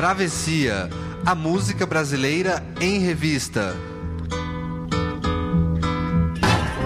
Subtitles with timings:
[0.00, 0.88] Travessia,
[1.26, 3.76] a música brasileira em revista.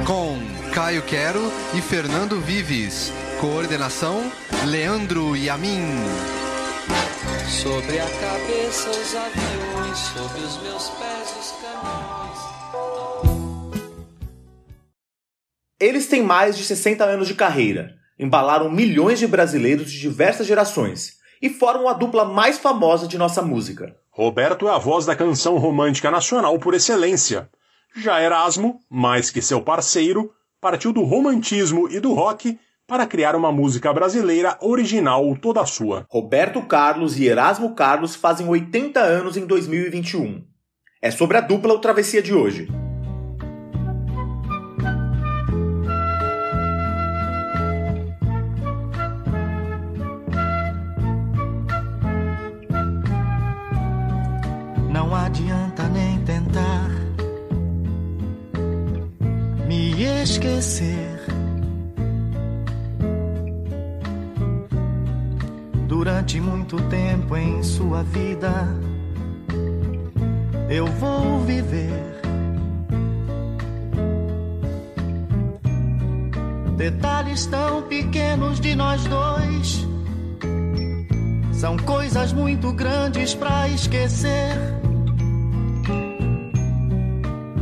[0.04, 0.37] Com
[0.75, 1.40] Caio Quero
[1.79, 3.13] e Fernando Vives.
[3.40, 4.21] Coordenação:
[4.67, 5.85] Leandro Yamin.
[7.49, 12.38] Sobre a cabeça os aviões, sobre os meus pés os caminhões.
[15.78, 21.23] Eles têm mais de 60 anos de carreira, embalaram milhões de brasileiros de diversas gerações
[21.45, 23.95] e formam a dupla mais famosa de nossa música.
[24.11, 27.51] Roberto é a voz da canção romântica nacional por excelência.
[27.95, 33.53] Já Erasmo, mais que seu parceiro, partiu do romantismo e do rock para criar uma
[33.53, 36.07] música brasileira original toda sua.
[36.09, 40.42] Roberto Carlos e Erasmo Carlos fazem 80 anos em 2021.
[41.03, 42.69] É sobre a dupla o Travessia de hoje.
[60.25, 61.20] Esquecer.
[65.86, 68.66] Durante muito tempo em sua vida,
[70.70, 72.03] eu vou viver.
[76.78, 79.86] Detalhes tão pequenos de nós dois
[81.53, 84.73] são coisas muito grandes pra esquecer.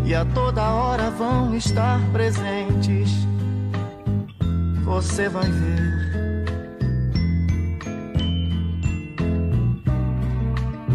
[0.04, 3.10] E a toda hora vão estar presentes.
[4.84, 6.02] Você vai ver.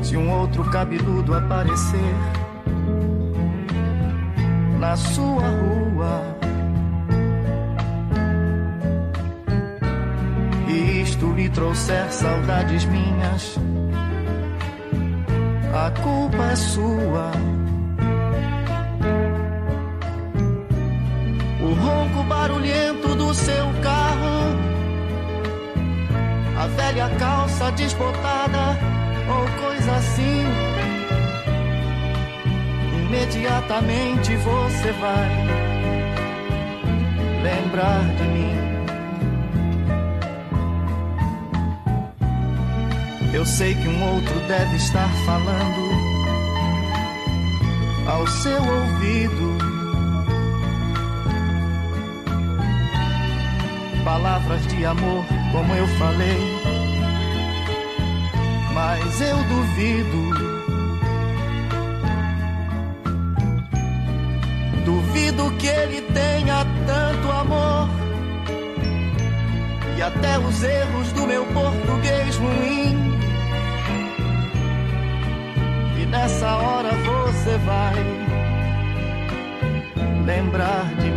[0.04, 2.16] Se um outro cabeludo aparecer
[4.80, 6.38] na sua rua.
[10.68, 13.58] E isto lhe trouxer saudades minhas,
[15.74, 17.57] a culpa é sua.
[21.68, 24.56] O ronco barulhento do seu carro,
[26.58, 28.80] a velha calça desbotada
[29.28, 30.46] ou coisa assim.
[33.06, 35.30] Imediatamente você vai
[37.44, 38.58] lembrar de mim.
[43.34, 45.92] Eu sei que um outro deve estar falando
[48.08, 49.67] ao seu ouvido.
[54.08, 56.38] Palavras de amor, como eu falei,
[58.74, 60.22] mas eu duvido.
[64.86, 67.90] Duvido que ele tenha tanto amor.
[69.98, 73.08] E até os erros do meu português ruim
[76.10, 77.96] nessa hora você vai
[80.26, 81.17] lembrar de mim.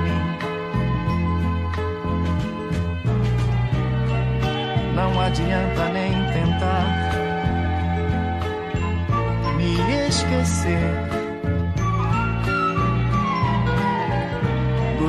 [4.95, 6.85] Não adianta nem tentar
[9.55, 11.21] me esquecer.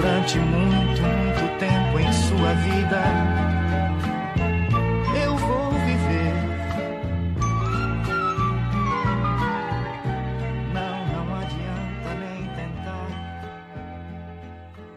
[0.02, 3.41] durante muito, muito tempo em sua vida.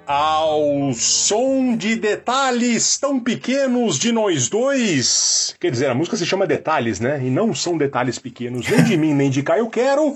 [0.08, 5.56] Ao som de detalhes tão pequenos de nós dois.
[5.60, 7.20] Quer dizer, a música se chama Detalhes, né?
[7.24, 10.16] E não são detalhes pequenos nem de mim nem de Caio Quero.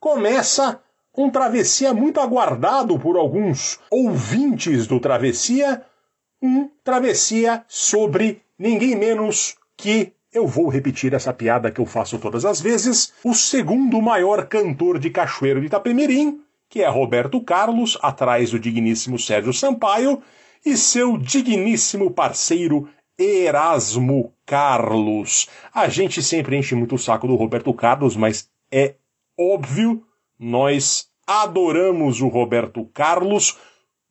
[0.00, 0.80] Começa
[1.16, 5.82] um travessia muito aguardado por alguns ouvintes do Travessia,
[6.42, 12.44] um travessia sobre ninguém menos que eu vou repetir essa piada que eu faço todas
[12.44, 18.50] as vezes, o segundo maior cantor de Cachoeiro de Itapemirim, que é Roberto Carlos, atrás
[18.50, 20.22] do digníssimo Sérgio Sampaio,
[20.64, 22.88] e seu digníssimo parceiro
[23.18, 25.48] Erasmo Carlos.
[25.72, 28.94] A gente sempre enche muito o saco do Roberto Carlos, mas é
[29.38, 30.04] óbvio,
[30.38, 33.58] nós adoramos o Roberto Carlos.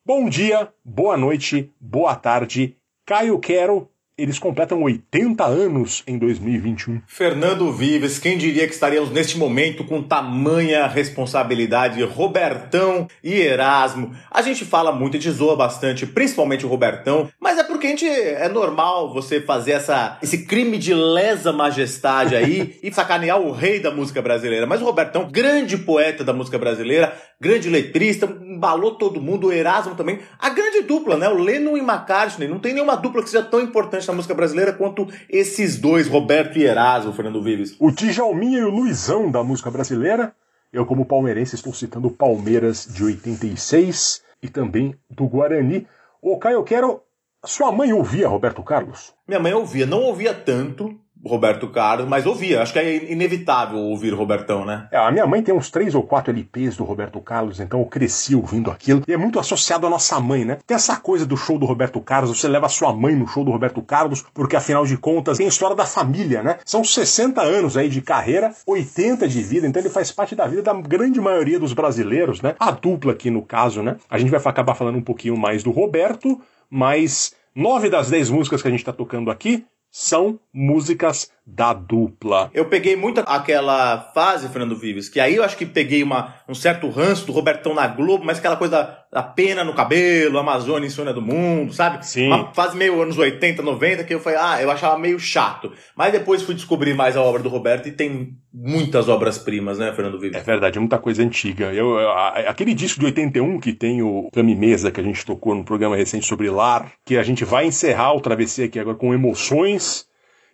[0.05, 2.75] Bom dia, boa noite, boa tarde.
[3.05, 7.01] Caio Quero, eles completam 80 anos em 2021.
[7.05, 12.01] Fernando Vives, quem diria que estaríamos neste momento com tamanha responsabilidade?
[12.01, 14.15] Robertão e Erasmo.
[14.31, 17.89] A gente fala muito, a gente zoa bastante, principalmente o Robertão, mas é porque a
[17.91, 23.51] gente é normal você fazer essa, esse crime de lesa majestade aí e sacanear o
[23.51, 24.65] rei da música brasileira.
[24.65, 29.93] Mas o Robertão, grande poeta da música brasileira, grande letrista, embalou todo mundo, o Erasmo
[29.93, 30.19] também.
[30.39, 31.29] A grande dupla, né?
[31.29, 32.47] O Lennon e McCartney.
[32.47, 36.57] Não tem nenhuma dupla que seja tão importante na música brasileira quanto esses dois, Roberto
[36.57, 37.75] e Erasmo, Fernando Vives.
[37.79, 40.33] O Djalminha e o Luizão da música brasileira.
[40.71, 45.87] Eu, como palmeirense, estou citando o Palmeiras de 86 e também do Guarani.
[46.21, 47.01] Ô, Caio, eu quero.
[47.45, 49.13] Sua mãe ouvia Roberto Carlos?
[49.27, 52.61] Minha mãe ouvia, não ouvia tanto, Roberto Carlos, mas ouvia.
[52.61, 54.87] Acho que é inevitável ouvir Robertão, né?
[54.91, 57.85] É, a minha mãe tem uns três ou quatro LPs do Roberto Carlos, então eu
[57.85, 59.03] cresci ouvindo aquilo.
[59.07, 60.57] E é muito associado à nossa mãe, né?
[60.65, 63.51] Tem essa coisa do show do Roberto Carlos, você leva sua mãe no show do
[63.51, 66.57] Roberto Carlos, porque afinal de contas tem a história da família, né?
[66.65, 70.61] São 60 anos aí de carreira, 80 de vida, então ele faz parte da vida
[70.61, 72.55] da grande maioria dos brasileiros, né?
[72.59, 73.97] A dupla aqui no caso, né?
[74.09, 76.39] A gente vai acabar falando um pouquinho mais do Roberto,
[76.69, 79.65] mas nove das dez músicas que a gente tá tocando aqui
[79.99, 82.51] são músicas da dupla.
[82.53, 86.53] Eu peguei muito aquela fase, Fernando Vives, que aí eu acho que peguei uma, um
[86.53, 90.87] certo ranço do Robertão na Globo, mas aquela coisa da, da pena no cabelo, Amazônia
[90.87, 92.05] insônia do mundo, sabe?
[92.05, 92.27] Sim.
[92.27, 95.71] Uma fase meio anos 80, 90, que eu falei, ah, eu achava meio chato.
[95.95, 100.19] Mas depois fui descobrir mais a obra do Roberto e tem muitas obras-primas, né, Fernando
[100.19, 100.41] Vives?
[100.41, 101.71] É verdade, muita coisa antiga.
[101.71, 105.55] Eu, eu, aquele disco de 81 que tem o Cami Mesa, que a gente tocou
[105.55, 109.13] no programa recente sobre Lar, que a gente vai encerrar o Travessia aqui agora com
[109.13, 110.05] emoções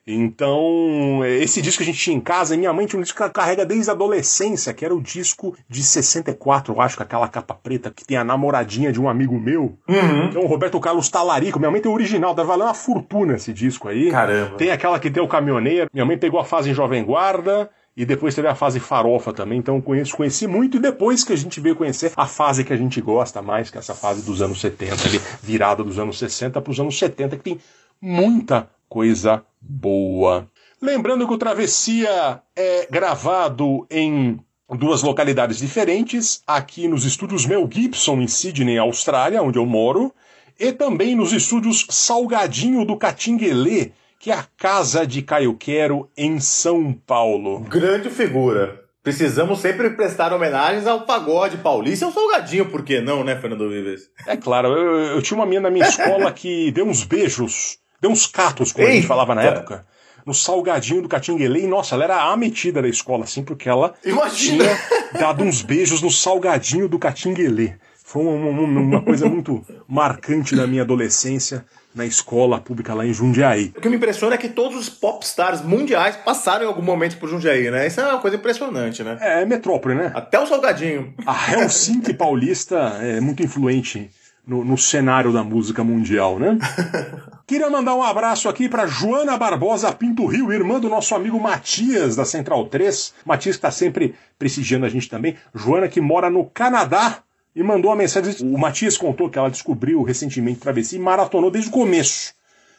[0.06, 3.24] então, esse disco que a gente tinha em casa, minha mãe tinha um disco que
[3.24, 7.28] ela carrega desde a adolescência, que era o disco de 64, eu acho, com aquela
[7.30, 9.78] capa preta que tem a namoradinha de um amigo meu.
[9.88, 10.26] Uhum.
[10.26, 11.58] Então, o Roberto Carlos Talarico.
[11.58, 14.12] Minha mãe tem o original, deve valer uma fortuna esse disco aí.
[14.12, 14.58] Caramba.
[14.58, 15.90] Tem aquela que tem o caminhoneiro.
[15.94, 17.70] Minha mãe pegou a fase em Jovem Guarda.
[17.96, 21.36] E depois teve a fase farofa também, então conheço, conheci muito, e depois que a
[21.36, 24.42] gente veio conhecer a fase que a gente gosta mais, que é essa fase dos
[24.42, 27.60] anos 70, ali, virada dos anos 60 para os anos 70, que tem
[28.02, 30.48] muita coisa boa.
[30.80, 38.22] Lembrando que o Travessia é gravado em duas localidades diferentes, aqui nos estúdios Mel Gibson
[38.22, 40.14] em Sydney, Austrália, onde eu moro,
[40.60, 46.40] e também nos estúdios Salgadinho do Catinguelê, que é a casa de Caio Quero em
[46.40, 47.62] São Paulo.
[47.62, 48.80] Grande figura.
[49.02, 53.68] Precisamos sempre prestar homenagens ao pagode paulista e ao salgadinho, por que não, né, Fernando
[53.68, 54.10] Vives?
[54.26, 58.12] É claro, eu, eu tinha uma menina na minha escola que deu uns beijos, deu
[58.12, 59.86] uns catos, como a gente falava na época,
[60.26, 61.62] no salgadinho do Catinguelê.
[61.62, 64.66] E, nossa, ela era a metida da escola, assim, porque ela Imagina.
[64.66, 67.76] tinha dado uns beijos no salgadinho do Catinguelê.
[68.04, 73.14] Foi uma, uma, uma coisa muito marcante da minha adolescência na escola pública lá em
[73.14, 73.72] Jundiaí.
[73.78, 77.30] O que me impressiona é que todos os popstars mundiais passaram em algum momento por
[77.30, 77.88] Jundiaí, né?
[77.88, 79.18] Isso é uma coisa impressionante, né?
[79.22, 80.12] É, é metrópole, né?
[80.14, 81.14] Até o salgadinho.
[81.26, 84.12] A Helsinki paulista é muito influente
[84.46, 86.58] no, no cenário da música mundial, né?
[87.48, 92.16] Queria mandar um abraço aqui para Joana Barbosa Pinto Rio, irmã do nosso amigo Matias,
[92.16, 93.14] da Central 3.
[93.26, 95.36] Matias que está sempre prestigiando a gente também.
[95.54, 97.24] Joana que mora no Canadá,
[97.56, 98.36] e mandou uma mensagem.
[98.42, 102.34] O Matias contou que ela descobriu recentemente Travessia e maratonou desde o começo,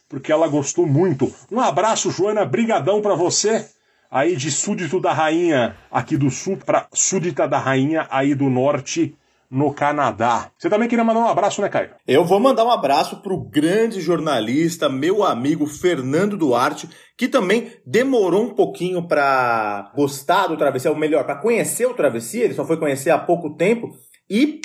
[0.09, 1.33] porque ela gostou muito.
[1.50, 3.68] Um abraço, Joana, brigadão para você.
[4.11, 9.16] Aí de súdito da rainha aqui do sul para súdita da rainha aí do norte
[9.54, 10.50] no Canadá.
[10.58, 11.90] Você também queria mandar um abraço, né, Caio?
[12.08, 18.42] Eu vou mandar um abraço pro grande jornalista, meu amigo Fernando Duarte, que também demorou
[18.42, 22.76] um pouquinho para gostar do Travessia, ou melhor, para conhecer o Travessia, ele só foi
[22.76, 23.96] conhecer há pouco tempo
[24.28, 24.61] e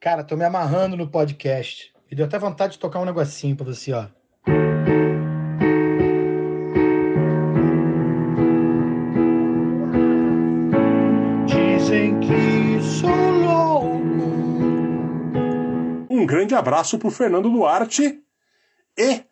[0.00, 1.90] Cara, tô me amarrando no podcast.
[2.08, 4.06] Me deu até vontade de tocar um negocinho pra você, ó.
[16.36, 18.20] Grande abraço pro Fernando Duarte.
[18.98, 19.22] E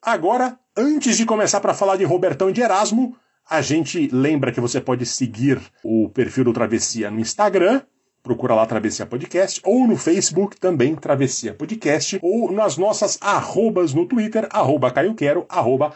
[0.00, 3.14] agora, antes de começar para falar de Robertão e de Erasmo,
[3.48, 7.82] a gente lembra que você pode seguir o perfil do Travessia no Instagram,
[8.24, 14.06] procura lá Travessia Podcast, ou no Facebook também Travessia Podcast, ou nas nossas arrobas no
[14.06, 15.92] Twitter, arroba Caio Quero, arroba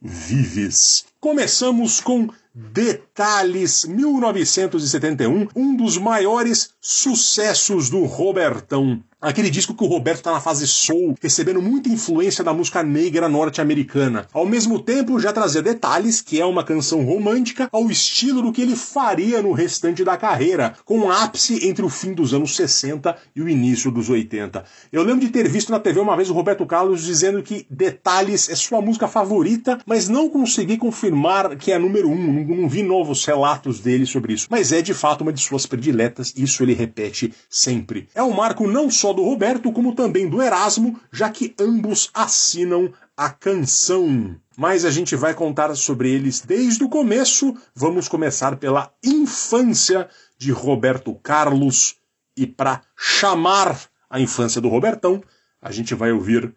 [0.00, 1.04] Vives.
[1.20, 9.02] Começamos com Detalhes 1971, um dos maiores sucessos do Robertão.
[9.22, 13.28] Aquele disco que o Roberto está na fase soul, recebendo muita influência da música negra
[13.28, 14.26] norte-americana.
[14.32, 18.60] Ao mesmo tempo, já trazia Detalhes, que é uma canção romântica, ao estilo do que
[18.60, 23.16] ele faria no restante da carreira, com um ápice entre o fim dos anos 60
[23.36, 24.64] e o início dos 80.
[24.92, 28.48] Eu lembro de ter visto na TV uma vez o Roberto Carlos dizendo que Detalhes
[28.48, 32.68] é sua música favorita, mas não consegui confirmar que é a número um, não, não
[32.68, 34.48] vi novos relatos dele sobre isso.
[34.50, 38.08] Mas é de fato uma de suas prediletas, isso ele repete sempre.
[38.16, 42.92] É um marco não só do Roberto, como também do Erasmo, já que ambos assinam
[43.16, 44.36] a canção.
[44.56, 47.56] Mas a gente vai contar sobre eles desde o começo.
[47.74, 51.96] Vamos começar pela infância de Roberto Carlos.
[52.36, 53.78] E para chamar
[54.08, 55.22] a infância do Robertão,
[55.60, 56.54] a gente vai ouvir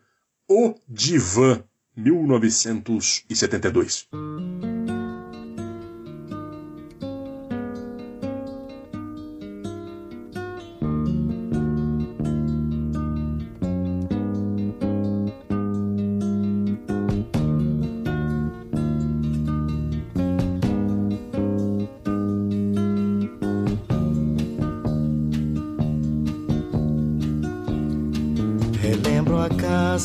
[0.48, 1.64] O Divã,
[1.96, 4.08] 1972.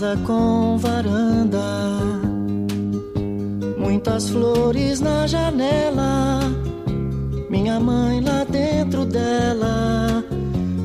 [0.00, 1.58] Casa com varanda,
[3.76, 6.40] muitas flores na janela.
[7.50, 10.24] Minha mãe lá dentro dela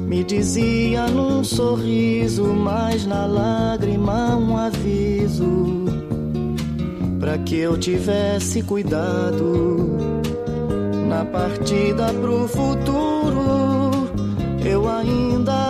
[0.05, 5.85] me dizia num sorriso, mas na lágrima um aviso
[7.17, 9.97] para que eu tivesse cuidado
[11.07, 14.09] na partida pro futuro.
[14.65, 15.64] Eu ainda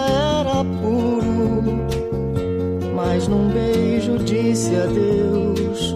[4.36, 5.96] disse adeus.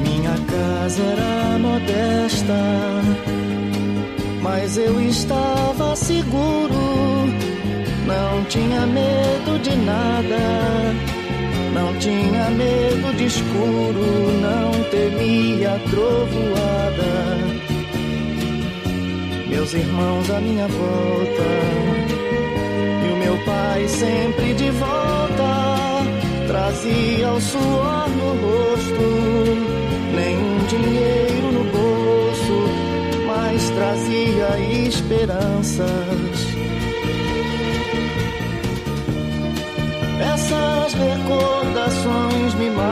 [0.00, 2.80] Minha casa era modesta
[4.42, 6.69] mas eu estava seguro.
[8.50, 10.92] Tinha medo de nada,
[11.72, 17.38] não tinha medo de escuro, não temia trovoada.
[19.48, 21.48] Meus irmãos à minha volta,
[23.06, 26.02] e o meu pai sempre de volta,
[26.48, 29.06] trazia o suor no rosto,
[30.12, 32.90] nenhum dinheiro no bolso
[33.28, 36.29] mas trazia esperanças.
[40.50, 42.90] Essas recordações me matam.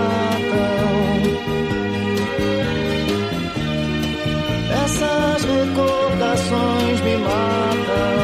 [4.85, 8.18] Essas recordações me matam.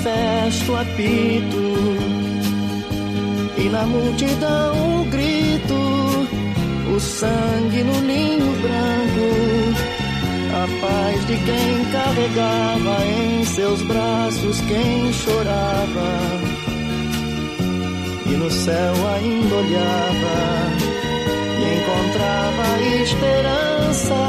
[0.00, 1.70] Bem a festa, o apito.
[3.58, 5.74] E na multidão o grito
[6.94, 8.50] O sangue no ninho
[10.52, 16.18] a paz de quem carregava em seus braços quem chorava.
[18.26, 20.36] E no céu ainda olhava
[21.56, 24.20] e encontrava esperança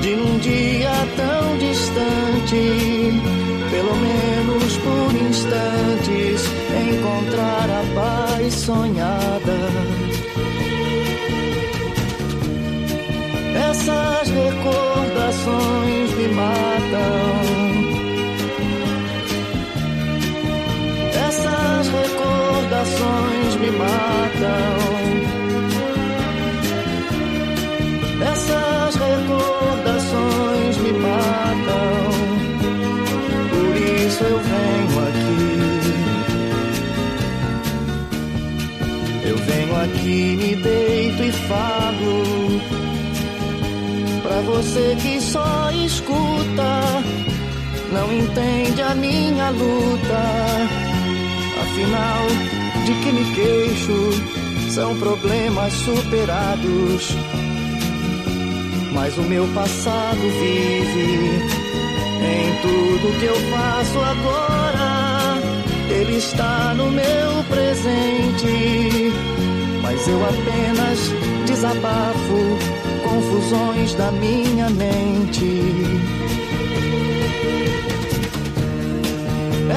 [0.00, 3.12] de num dia tão distante,
[3.70, 4.31] pelo menos
[7.94, 9.58] paz sonhada.
[13.70, 17.52] Essas recordações me matam.
[21.28, 24.91] Essas recordações me matam.
[39.82, 42.42] Aqui, me deito e falo
[44.22, 47.02] Pra você que só escuta,
[47.92, 50.22] não entende a minha luta.
[51.60, 52.26] Afinal,
[52.86, 57.14] de que me queixo, são problemas superados.
[58.92, 61.42] Mas o meu passado vive
[62.22, 65.42] em tudo que eu faço agora.
[65.90, 69.12] Ele está no meu presente,
[69.82, 70.98] mas eu apenas
[71.46, 72.58] desabafo
[73.02, 75.60] confusões da minha mente.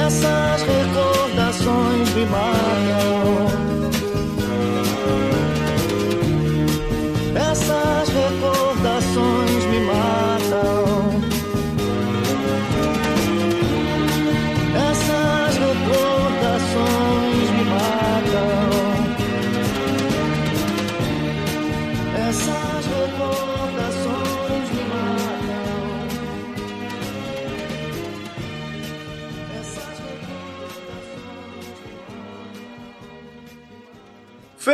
[0.06, 3.75] Essas recordações me matam.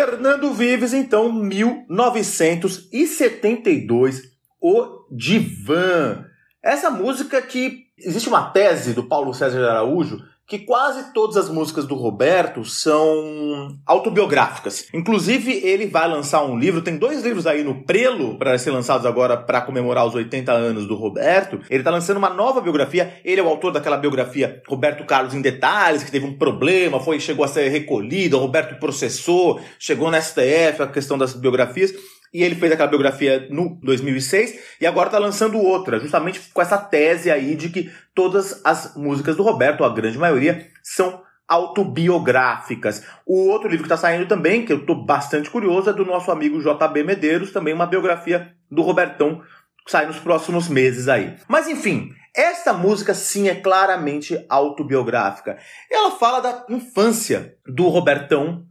[0.04, 4.22] Fernando Vives, então, 1972,
[4.60, 6.24] O Divã.
[6.60, 10.18] Essa música que existe uma tese do Paulo César de Araújo
[10.52, 14.86] que quase todas as músicas do Roberto são autobiográficas.
[14.92, 19.06] Inclusive, ele vai lançar um livro, tem dois livros aí no prelo para ser lançados
[19.06, 21.58] agora para comemorar os 80 anos do Roberto.
[21.70, 23.14] Ele tá lançando uma nova biografia.
[23.24, 27.18] Ele é o autor daquela biografia Roberto Carlos em Detalhes, que teve um problema, foi
[27.18, 31.94] chegou a ser recolhido, Roberto processou, chegou na STF a questão das biografias.
[32.32, 36.78] E ele fez aquela biografia no 2006 e agora está lançando outra, justamente com essa
[36.78, 43.04] tese aí de que todas as músicas do Roberto, a grande maioria, são autobiográficas.
[43.26, 46.30] O outro livro que está saindo também, que eu estou bastante curioso, é do nosso
[46.30, 49.42] amigo JB Medeiros, também uma biografia do Robertão,
[49.84, 51.36] que sai nos próximos meses aí.
[51.46, 55.58] Mas enfim, esta música sim é claramente autobiográfica.
[55.90, 58.64] Ela fala da infância do Robertão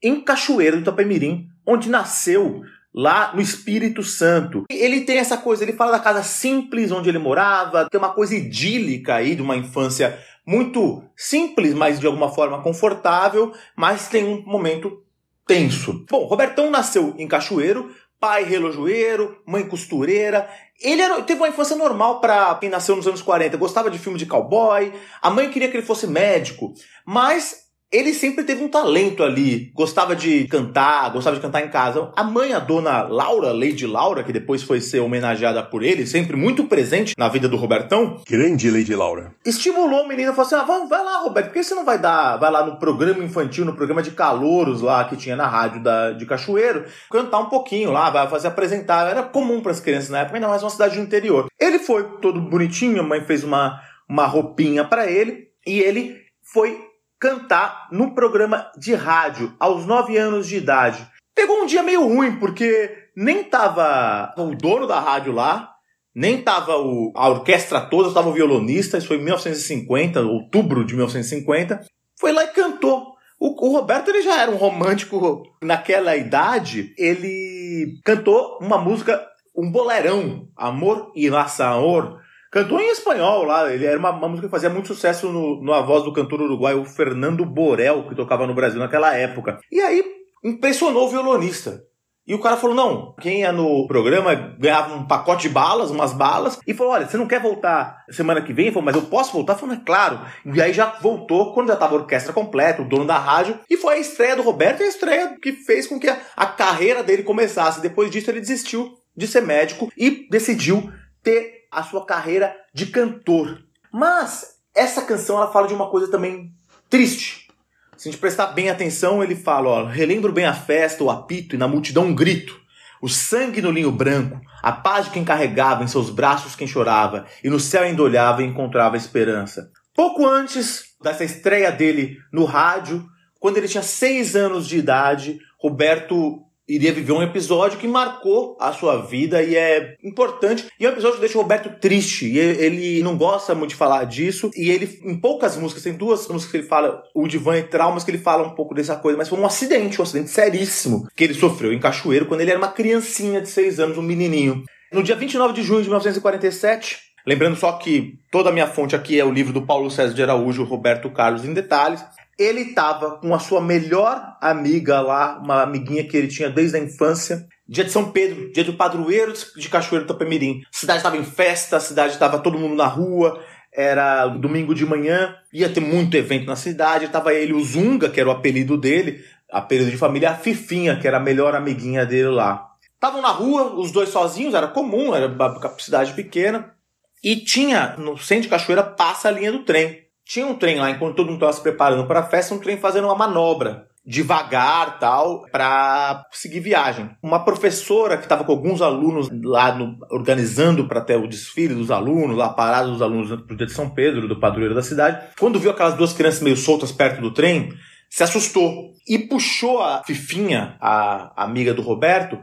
[0.00, 2.62] em Cachoeiro do Itapemirim, onde nasceu
[2.94, 4.64] lá no Espírito Santo.
[4.70, 8.34] Ele tem essa coisa, ele fala da casa simples onde ele morava, tem uma coisa
[8.34, 14.42] idílica aí de uma infância muito simples, mas de alguma forma confortável, mas tem um
[14.42, 15.04] momento
[15.46, 16.04] tenso.
[16.10, 20.48] Bom, Robertão nasceu em Cachoeiro, pai relojoeiro, mãe costureira.
[20.80, 24.18] Ele era, teve uma infância normal para quem nasceu nos anos 40, gostava de filme
[24.18, 26.72] de cowboy, a mãe queria que ele fosse médico,
[27.04, 32.12] mas ele sempre teve um talento ali, gostava de cantar, gostava de cantar em casa.
[32.16, 36.36] A mãe, a dona Laura, Lady Laura, que depois foi ser homenageada por ele, sempre
[36.36, 39.34] muito presente na vida do Robertão, Grande Lady Laura.
[39.44, 41.84] estimulou o menino e falou assim: ah, vai, vai lá, Roberto, por que você não
[41.84, 45.48] vai dar, vai lá no programa infantil, no programa de calouros lá que tinha na
[45.48, 49.10] rádio da, de Cachoeiro, cantar um pouquinho lá, vai fazer apresentar.
[49.10, 51.48] Era comum para as crianças na época, ainda mais uma cidade do interior.
[51.58, 56.16] Ele foi todo bonitinho, a mãe fez uma, uma roupinha para ele e ele
[56.52, 56.89] foi
[57.20, 61.06] cantar no programa de rádio aos 9 anos de idade.
[61.34, 65.70] Pegou um dia meio ruim, porque nem tava o dono da rádio lá,
[66.14, 70.94] nem tava o, a orquestra toda, tava o violonista, isso foi em 1950, outubro de
[70.94, 71.84] 1950.
[72.18, 73.14] Foi lá e cantou.
[73.38, 79.70] O, o Roberto ele já era um romântico naquela idade, ele cantou uma música, um
[79.70, 82.20] bolerão, Amor y Amor,
[82.50, 85.80] Cantou em espanhol lá, ele era uma, uma música que fazia muito sucesso no, na
[85.82, 89.60] voz do cantor uruguaio Fernando Borel, que tocava no Brasil naquela época.
[89.70, 90.04] E aí
[90.42, 91.80] impressionou o violonista.
[92.26, 96.12] E o cara falou: não, quem ia no programa ganhava um pacote de balas, umas
[96.12, 98.66] balas, e falou: olha, você não quer voltar semana que vem?
[98.66, 99.56] Ele falou, mas eu posso voltar?
[99.56, 100.20] Falou, é claro.
[100.44, 103.76] E aí já voltou quando já estava a orquestra completa, o dono da rádio, e
[103.76, 107.22] foi a estreia do Roberto a estreia que fez com que a, a carreira dele
[107.22, 107.80] começasse.
[107.80, 110.90] Depois disso, ele desistiu de ser médico e decidiu
[111.22, 113.62] ter a sua carreira de cantor.
[113.92, 116.52] Mas essa canção ela fala de uma coisa também
[116.88, 117.48] triste.
[117.96, 121.54] Se a gente prestar bem atenção, ele fala, ó, relembro bem a festa, o apito
[121.54, 122.58] e na multidão um grito.
[123.02, 127.26] O sangue no linho branco, a paz de quem carregava em seus braços quem chorava,
[127.42, 129.70] e no céu ainda olhava e encontrava esperança.
[129.94, 133.06] Pouco antes dessa estreia dele no rádio,
[133.38, 138.72] quando ele tinha seis anos de idade, Roberto iria viver um episódio que marcou a
[138.72, 140.68] sua vida e é importante.
[140.78, 142.26] E é um episódio que deixa o Roberto triste.
[142.26, 144.50] E ele não gosta muito de falar disso.
[144.56, 148.04] E ele, em poucas músicas, tem duas músicas que ele fala, o Divan e Traumas,
[148.04, 149.18] que ele fala um pouco dessa coisa.
[149.18, 152.58] Mas foi um acidente, um acidente seríssimo que ele sofreu em Cachoeiro quando ele era
[152.58, 154.62] uma criancinha de seis anos, um menininho.
[154.92, 159.18] No dia 29 de junho de 1947, lembrando só que toda a minha fonte aqui
[159.18, 162.04] é o livro do Paulo César de Araújo, Roberto Carlos em detalhes
[162.40, 166.80] ele estava com a sua melhor amiga lá, uma amiguinha que ele tinha desde a
[166.80, 167.46] infância.
[167.68, 170.62] Dia de São Pedro, dia do padroeiro de Cachoeiro do Tapemirim.
[170.62, 174.86] A cidade estava em festa, a cidade estava todo mundo na rua, era domingo de
[174.86, 177.08] manhã, ia ter muito evento na cidade.
[177.08, 179.22] Tava ele, o Zunga, que era o apelido dele,
[179.52, 182.70] apelido de família, a Fifinha, que era a melhor amiguinha dele lá.
[182.94, 186.74] Estavam na rua, os dois sozinhos, era comum, era uma cidade pequena.
[187.22, 190.09] E tinha, no centro de Cachoeira, passa a linha do trem.
[190.30, 192.76] Tinha um trem lá, enquanto todo mundo estava se preparando para a festa, um trem
[192.76, 197.10] fazendo uma manobra devagar tal para seguir viagem.
[197.20, 201.90] Uma professora que estava com alguns alunos lá no, organizando para ter o desfile dos
[201.90, 205.58] alunos, lá parados os alunos pro dia de São Pedro, do padroeiro da cidade, quando
[205.58, 207.72] viu aquelas duas crianças meio soltas perto do trem,
[208.08, 212.38] se assustou e puxou a Fifinha, a amiga do Roberto,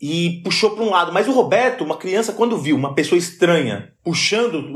[0.00, 1.12] e puxou para um lado.
[1.12, 4.72] Mas o Roberto, uma criança, quando viu uma pessoa estranha puxando,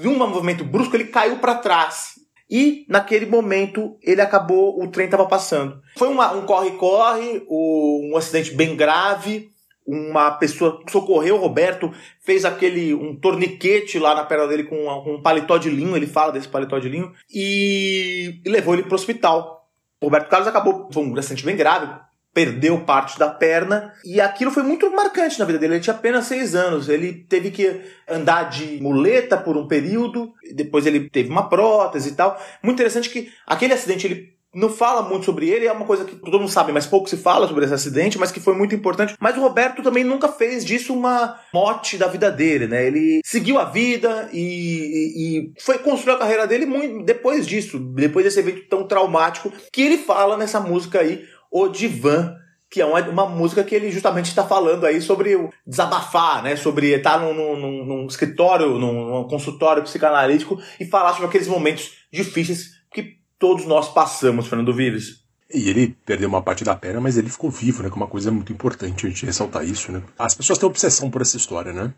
[0.00, 2.12] viu um movimento brusco, ele caiu para trás.
[2.50, 5.80] E naquele momento ele acabou, o trem estava passando.
[5.96, 9.50] Foi uma, um corre-corre, um acidente bem grave.
[9.84, 15.14] Uma pessoa socorreu o Roberto, fez aquele um torniquete lá na perna dele com um,
[15.14, 18.92] um paletó de linho, ele fala desse paletó de linho, e, e levou ele para
[18.92, 19.68] o hospital.
[20.00, 21.92] O Roberto Carlos acabou, foi um acidente bem grave,
[22.32, 25.74] perdeu parte da perna e aquilo foi muito marcante na vida dele.
[25.74, 30.86] Ele tinha apenas seis anos, ele teve que andar de muleta por um período, depois
[30.86, 32.40] ele teve uma prótese e tal.
[32.62, 36.14] Muito interessante que aquele acidente ele não fala muito sobre ele, é uma coisa que
[36.14, 39.14] todo mundo sabe, mas pouco se fala sobre esse acidente, mas que foi muito importante.
[39.18, 42.86] Mas o Roberto também nunca fez disso uma mote da vida dele, né?
[42.86, 47.78] Ele seguiu a vida e, e, e foi construir a carreira dele muito depois disso,
[47.78, 52.34] depois desse evento tão traumático que ele fala nessa música aí, o Divã,
[52.70, 56.56] que é uma, uma música que ele justamente está falando aí sobre o desabafar, né?
[56.56, 61.92] Sobre estar num, num, num escritório, num, num, consultório psicanalítico e falar sobre aqueles momentos
[62.10, 65.22] difíceis que todos nós passamos, Fernando Vives.
[65.52, 67.90] E ele perdeu uma parte da perna, mas ele ficou vivo, né?
[67.90, 70.02] Que é uma coisa muito importante a gente ressaltar isso, né?
[70.18, 71.92] As pessoas têm obsessão por essa história, né?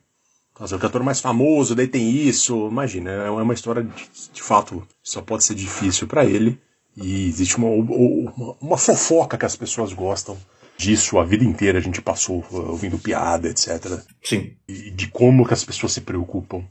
[0.58, 2.68] O cantor mais famoso, daí tem isso.
[2.68, 6.60] Imagina, é uma história de, de fato só pode ser difícil para ele.
[6.96, 10.36] E existe uma, uma, uma, fofoca que as pessoas gostam
[10.76, 11.78] disso a vida inteira.
[11.78, 14.00] A gente passou uh, ouvindo piada, etc.
[14.22, 14.52] Sim.
[14.68, 16.64] E de como que as pessoas se preocupam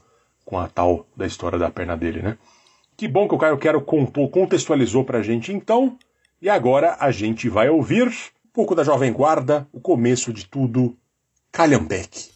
[0.46, 2.38] com a tal da história da perna dele, né?
[2.96, 5.98] Que bom que o Caio Quero contou, contextualizou pra gente então.
[6.42, 10.96] E agora a gente vai ouvir um pouco da Jovem Guarda, o começo de tudo,
[11.52, 12.32] Calhambeque.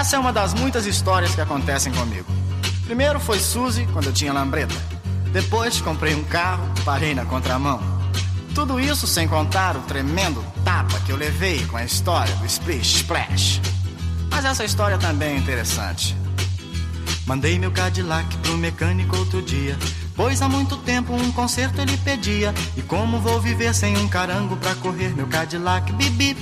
[0.00, 2.24] Essa é uma das muitas histórias que acontecem comigo.
[2.86, 4.74] Primeiro foi Suzy, quando eu tinha lambreta.
[5.30, 7.78] Depois comprei um carro, parei na contramão.
[8.54, 13.02] Tudo isso sem contar o tremendo tapa que eu levei com a história do Splish
[13.02, 13.60] Splash.
[14.30, 16.16] Mas essa história também é interessante.
[17.26, 19.78] Mandei meu Cadillac pro mecânico outro dia.
[20.16, 22.54] Pois há muito tempo um conserto ele pedia.
[22.74, 25.92] E como vou viver sem um carango pra correr meu Cadillac?
[25.92, 26.38] Bip,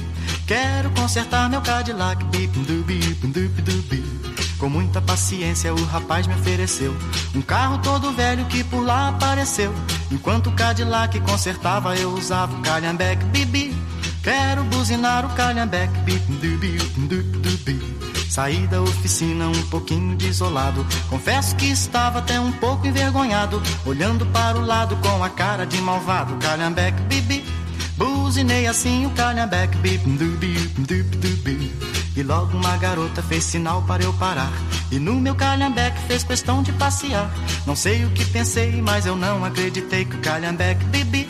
[0.46, 4.18] Quero consertar meu Cadillac, bip, dubi, dubi, dubi.
[4.58, 6.92] Com muita paciência o rapaz me ofereceu
[7.34, 9.72] um carro todo velho que por lá apareceu.
[10.10, 13.76] Enquanto o Cadillac consertava, eu usava o calhambeque, bibi.
[14.22, 17.98] Quero buzinar o calhambeque, bip, dubi, dubi, dubi.
[18.28, 20.84] Saí da oficina um pouquinho desolado.
[21.08, 25.80] Confesso que estava até um pouco envergonhado, olhando para o lado com a cara de
[25.80, 26.36] malvado.
[26.36, 27.57] Calhambeque, bibi.
[27.98, 31.72] Buzinei assim o calhambeque, bip, dubi, dubi, dubi.
[32.16, 34.52] E logo uma garota fez sinal para eu parar.
[34.92, 37.28] E no meu calhambeque fez questão de passear.
[37.66, 41.28] Não sei o que pensei, mas eu não acreditei que o calhambeque, bibi.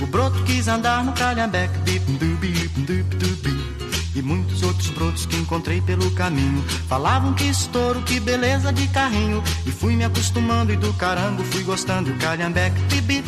[0.00, 3.74] O broto quis andar no calhambeque, bip, dubi, dubi, dubi.
[4.14, 9.42] E muitos outros brotos que encontrei pelo caminho Falavam que estouro, que beleza de carrinho
[9.66, 13.24] E fui me acostumando e do carango fui gostando E o calhambeque, bibi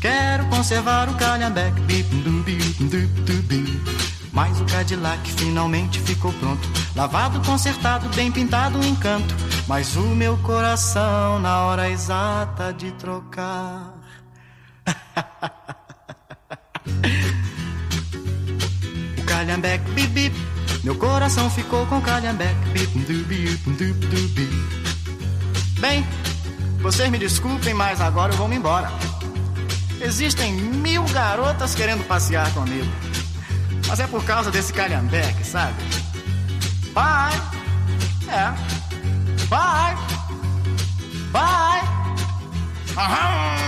[0.00, 1.80] Quero conservar o calhambeque.
[4.32, 6.66] Mas o Cadillac finalmente ficou pronto.
[6.96, 9.34] Lavado, consertado, bem pintado, um encanto.
[9.68, 13.92] Mas o meu coração, na hora exata de trocar.
[19.18, 20.34] o calhambeque, bip, bip.
[20.82, 22.98] Meu coração ficou com calhambeque, bip.
[25.78, 26.06] Bem,
[26.80, 29.09] vocês me desculpem, mas agora eu vou me embora.
[30.00, 32.90] Existem mil garotas querendo passear comigo.
[33.86, 35.76] Mas é por causa desse calhambeque, sabe?
[36.94, 37.36] Bye!
[38.28, 38.54] É.
[39.48, 39.96] Bye!
[41.30, 41.82] Bye!
[42.96, 43.60] Aham!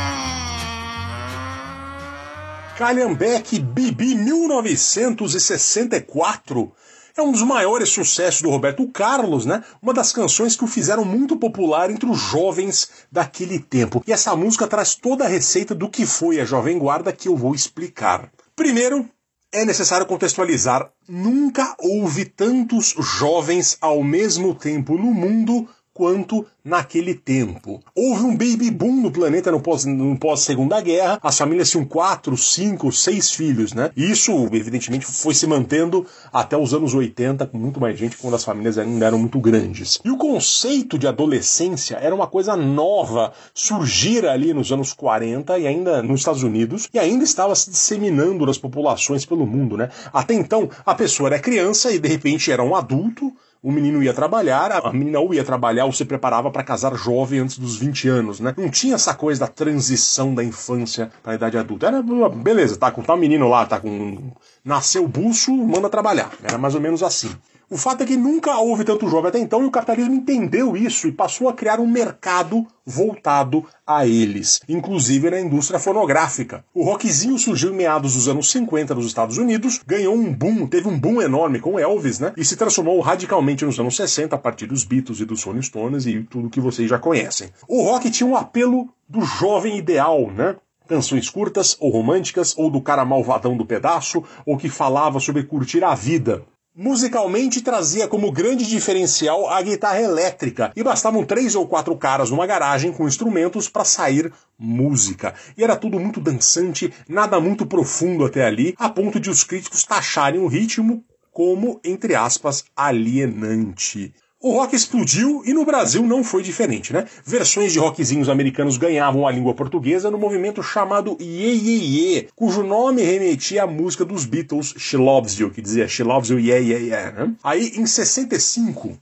[2.78, 6.72] Calhambeque Bibi 1964
[7.16, 9.62] é um dos maiores sucessos do Roberto Carlos, né?
[9.80, 14.02] Uma das canções que o fizeram muito popular entre os jovens daquele tempo.
[14.06, 17.36] E essa música traz toda a receita do que foi a Jovem Guarda que eu
[17.36, 18.30] vou explicar.
[18.54, 19.08] Primeiro,
[19.52, 27.80] é necessário contextualizar: nunca houve tantos jovens ao mesmo tempo no mundo quanto naquele tempo.
[27.94, 32.90] Houve um baby boom no planeta no pós-segunda pós guerra, as famílias tinham quatro, cinco,
[32.92, 33.90] seis filhos, né?
[33.96, 38.44] Isso, evidentemente, foi se mantendo até os anos 80, com muito mais gente, quando as
[38.44, 40.00] famílias ainda eram muito grandes.
[40.04, 45.66] E o conceito de adolescência era uma coisa nova, surgira ali nos anos 40 e
[45.66, 49.90] ainda nos Estados Unidos, e ainda estava se disseminando nas populações pelo mundo, né?
[50.12, 54.12] Até então, a pessoa era criança e de repente era um adulto, o menino ia
[54.12, 58.08] trabalhar, a menina ou ia trabalhar ou se preparava para casar jovem antes dos 20
[58.08, 58.52] anos, né?
[58.56, 61.86] Não tinha essa coisa da transição da infância para a idade adulta.
[61.86, 64.32] Era, beleza, tá com tal menino lá, tá com.
[64.64, 66.32] Nasceu buço, manda trabalhar.
[66.42, 67.30] Era mais ou menos assim.
[67.72, 71.08] O fato é que nunca houve tanto jovem até então e o capitalismo entendeu isso
[71.08, 76.66] e passou a criar um mercado voltado a eles, inclusive na indústria fonográfica.
[76.74, 80.86] O rockzinho surgiu em meados dos anos 50 nos Estados Unidos, ganhou um boom, teve
[80.86, 82.34] um boom enorme com Elvis, né?
[82.36, 86.04] E se transformou radicalmente nos anos 60 a partir dos Beatles e dos Rolling Stones
[86.04, 87.48] e tudo que vocês já conhecem.
[87.66, 90.56] O rock tinha um apelo do jovem ideal, né?
[90.86, 95.82] canções curtas ou românticas, ou do cara malvadão do pedaço, ou que falava sobre curtir
[95.82, 96.44] a vida.
[96.74, 102.46] Musicalmente trazia como grande diferencial a guitarra elétrica e bastavam três ou quatro caras numa
[102.46, 105.34] garagem com instrumentos para sair música.
[105.54, 109.84] E era tudo muito dançante, nada muito profundo até ali, a ponto de os críticos
[109.84, 114.14] taxarem o ritmo como, entre aspas, alienante.
[114.44, 117.06] O rock explodiu e no Brasil não foi diferente, né?
[117.24, 122.64] Versões de rockzinhos americanos ganhavam a língua portuguesa no movimento chamado Ye Ye Ye, cujo
[122.64, 126.60] nome remetia à música dos Beatles She Loves You, que dizia She Loves You Yeah
[126.60, 127.26] Yeah Yeah.
[127.26, 127.34] Né?
[127.44, 128.98] Aí, em 65,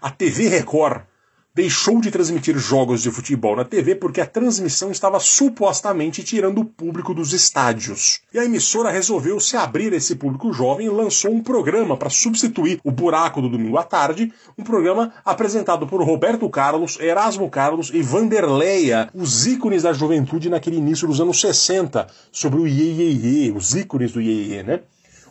[0.00, 1.02] a TV Record
[1.54, 6.64] deixou de transmitir jogos de futebol na TV porque a transmissão estava supostamente tirando o
[6.64, 8.20] público dos estádios.
[8.32, 12.10] E a emissora resolveu se abrir a esse público jovem e lançou um programa para
[12.10, 17.90] substituir o Buraco do Domingo à Tarde, um programa apresentado por Roberto Carlos, Erasmo Carlos
[17.94, 23.10] e Vanderleia, os ícones da juventude naquele início dos anos 60, sobre o Iê, Iê,
[23.12, 24.80] Iê os ícones do Iê, Iê, né?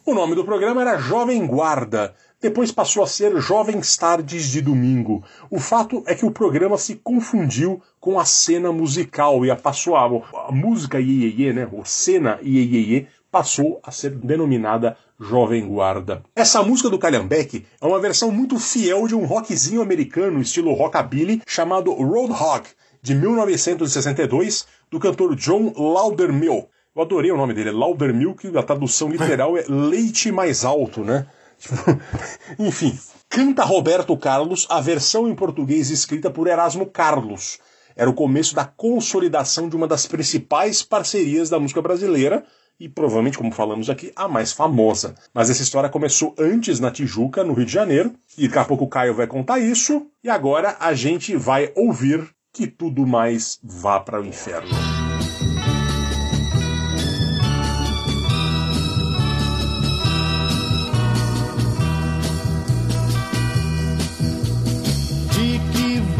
[0.05, 5.23] O nome do programa era Jovem Guarda, depois passou a ser Jovens Tardes de Domingo.
[5.49, 9.95] O fato é que o programa se confundiu com a cena musical e a passou
[9.95, 11.69] a, a música Iê, Iê, né?
[11.71, 16.21] O cena Iê, Iê, passou a ser denominada Jovem Guarda.
[16.35, 21.41] Essa música do Calhambeque é uma versão muito fiel de um rockzinho americano estilo rockabilly
[21.47, 22.67] chamado Roadhog,
[23.01, 26.67] de 1962, do cantor John Laudermill.
[26.93, 31.25] Eu adorei o nome dele, Laudermill, que a tradução literal é leite mais alto, né?
[32.59, 32.97] Enfim,
[33.29, 37.59] canta Roberto Carlos a versão em português escrita por Erasmo Carlos.
[37.95, 42.43] Era o começo da consolidação de uma das principais parcerias da música brasileira
[42.79, 45.15] e provavelmente, como falamos aqui, a mais famosa.
[45.33, 48.85] Mas essa história começou antes na Tijuca, no Rio de Janeiro, e daqui a pouco
[48.85, 53.99] o Caio vai contar isso, e agora a gente vai ouvir que tudo mais vá
[53.99, 55.12] para o inferno.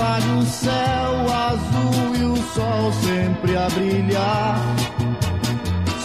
[0.04, 1.14] Vale um céu
[1.50, 4.60] azul e o sol sempre a brilhar.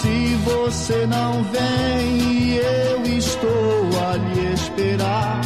[0.00, 5.40] Se você não vem, eu estou a lhe esperar.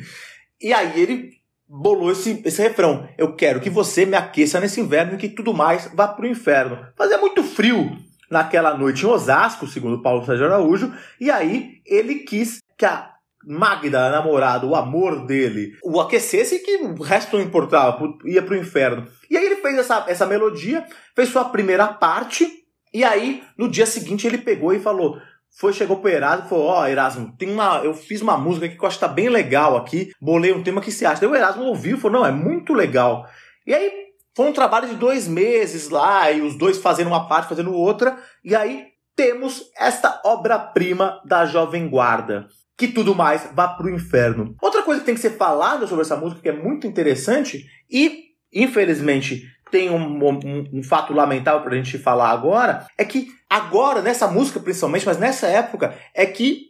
[0.62, 1.32] E aí ele
[1.68, 3.08] bolou esse, esse refrão.
[3.18, 6.80] Eu quero que você me aqueça nesse inverno e que tudo mais vá pro inferno.
[6.96, 7.98] Fazia muito frio
[8.30, 13.12] naquela noite em Osasco, segundo Paulo Sérgio Araújo, e aí ele quis que a
[13.46, 18.42] Magda, a namorada, o amor dele, o aquecesse e que o resto não importava, ia
[18.42, 19.08] pro inferno.
[19.30, 22.46] E aí ele fez essa, essa melodia, fez sua primeira parte,
[22.94, 25.18] e aí no dia seguinte ele pegou e falou:
[25.58, 28.68] foi, chegou pro Erasmo e falou: Ó, oh, Erasmo, tem uma, eu fiz uma música
[28.68, 31.20] aqui que eu acho que tá bem legal aqui, bolei um tema que se acha.
[31.20, 33.28] Daí o Erasmo ouviu e falou: Não, é muito legal.
[33.66, 33.92] E aí
[34.36, 38.20] foi um trabalho de dois meses lá, e os dois fazendo uma parte, fazendo outra,
[38.44, 38.86] e aí
[39.16, 42.48] temos esta obra-prima da Jovem Guarda.
[42.78, 44.56] Que tudo mais vá pro inferno.
[44.62, 48.26] Outra coisa que tem que ser falada sobre essa música, que é muito interessante, e
[48.54, 54.28] infelizmente tem um, um, um fato lamentável pra gente falar agora, é que agora, nessa
[54.28, 56.68] música principalmente, mas nessa época, é que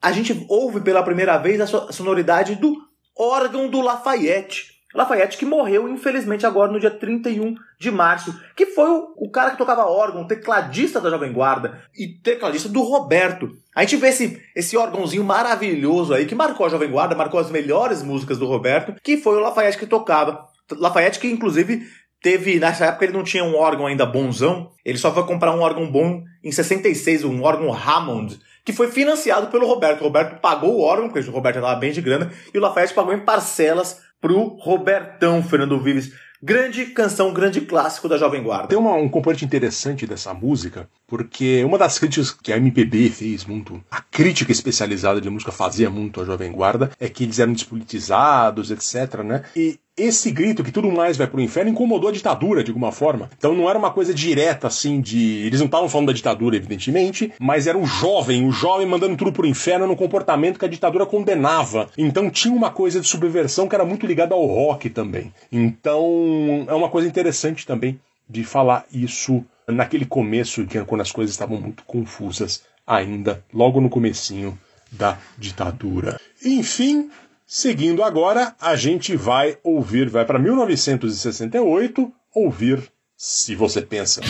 [0.00, 2.76] a gente ouve pela primeira vez a sonoridade do
[3.16, 4.76] órgão do Lafayette.
[4.94, 9.50] Lafayette que morreu, infelizmente, agora no dia 31 de março, que foi o, o, cara
[9.50, 13.58] que tocava órgão, tecladista da Jovem Guarda e tecladista do Roberto.
[13.74, 17.50] A gente vê esse, esse órgãozinho maravilhoso aí que marcou a Jovem Guarda, marcou as
[17.50, 20.46] melhores músicas do Roberto, que foi o Lafayette que tocava.
[20.72, 21.86] Lafayette que, inclusive,
[22.22, 25.60] teve, nessa época ele não tinha um órgão ainda bonzão, ele só foi comprar um
[25.60, 30.00] órgão bom em 66, um órgão Hammond, que foi financiado pelo Roberto.
[30.00, 32.94] O Roberto pagou o órgão, porque o Roberto estava bem de grana, e o Lafayette
[32.94, 36.12] pagou em parcelas pro Robertão Fernando Vives.
[36.42, 38.68] Grande canção, grande clássico da Jovem Guarda.
[38.68, 43.44] Tem uma, um componente interessante dessa música, porque uma das críticas que a MPB fez
[43.46, 47.54] muito, a crítica especializada de música fazia muito a Jovem Guarda, é que eles eram
[47.54, 49.44] despolitizados, etc, né?
[49.56, 53.30] E esse grito que tudo mais vai pro inferno incomodou a ditadura de alguma forma.
[53.36, 55.46] Então não era uma coisa direta assim de.
[55.46, 59.32] Eles não estavam falando da ditadura, evidentemente, mas era um jovem, o jovem mandando tudo
[59.32, 61.88] pro inferno num comportamento que a ditadura condenava.
[61.96, 65.32] Então tinha uma coisa de subversão que era muito ligada ao rock também.
[65.50, 71.60] Então é uma coisa interessante também de falar isso naquele começo, quando as coisas estavam
[71.60, 74.58] muito confusas ainda, logo no comecinho
[74.92, 76.20] da ditadura.
[76.44, 77.10] Enfim,
[77.48, 82.82] Seguindo agora, a gente vai ouvir, vai para 1968, ouvir
[83.16, 84.20] Se Você Pensa.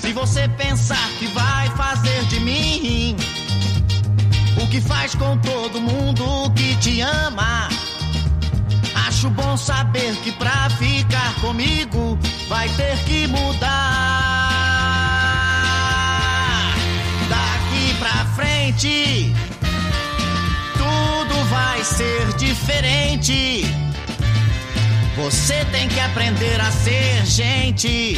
[0.00, 3.14] Se você pensar que vai fazer de mim
[4.60, 7.68] o que faz com todo mundo que te ama,
[9.06, 12.18] acho bom saber que pra ficar comigo
[12.48, 14.47] vai ter que mudar.
[18.78, 18.94] Tudo
[21.50, 23.64] vai ser diferente.
[25.16, 28.16] Você tem que aprender a ser gente.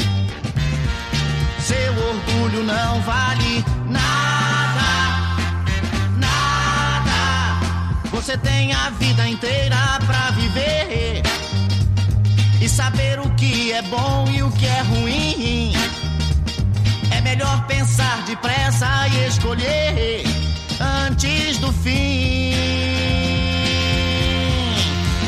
[1.61, 4.83] Seu orgulho não vale nada.
[6.19, 7.59] Nada.
[8.11, 11.23] Você tem a vida inteira pra viver.
[12.61, 15.73] E saber o que é bom e o que é ruim.
[17.13, 20.50] É melhor pensar depressa e escolher
[20.81, 22.55] antes do fim.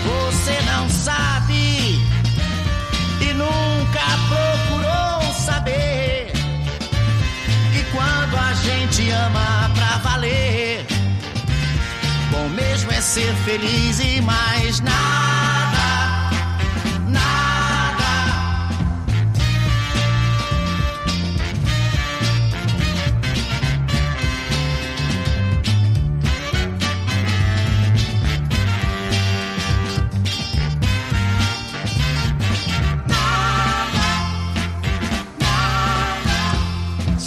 [0.05, 1.53] Você não sabe
[3.35, 6.31] nunca procurou saber
[7.73, 10.87] que quando a gente ama pra valer,
[12.31, 15.62] bom mesmo é ser feliz e mais nada,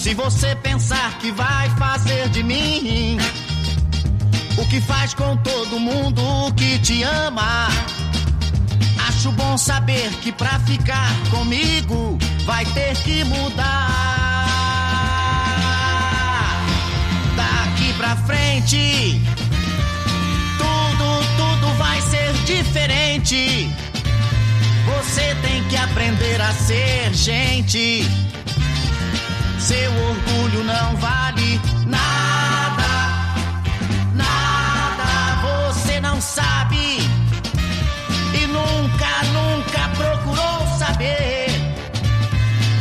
[0.05, 3.17] Se você pensar que vai fazer de mim
[4.55, 6.21] o que faz com todo mundo
[6.55, 7.67] que te ama,
[9.07, 13.65] acho bom saber que pra ficar comigo vai ter que mudar.
[17.35, 19.19] Daqui pra frente,
[20.59, 23.71] tudo, tudo vai ser diferente.
[24.85, 28.24] Você tem que aprender a ser gente.
[29.65, 32.87] Seu orgulho não vale nada,
[34.13, 35.41] nada.
[35.41, 36.99] Você não sabe
[38.31, 41.47] e nunca, nunca procurou saber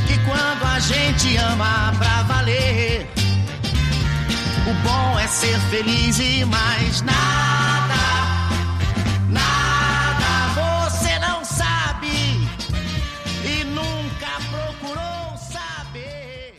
[0.07, 3.11] que quando a gente ama pra valer,
[4.67, 7.74] o bom é ser feliz e mais nada,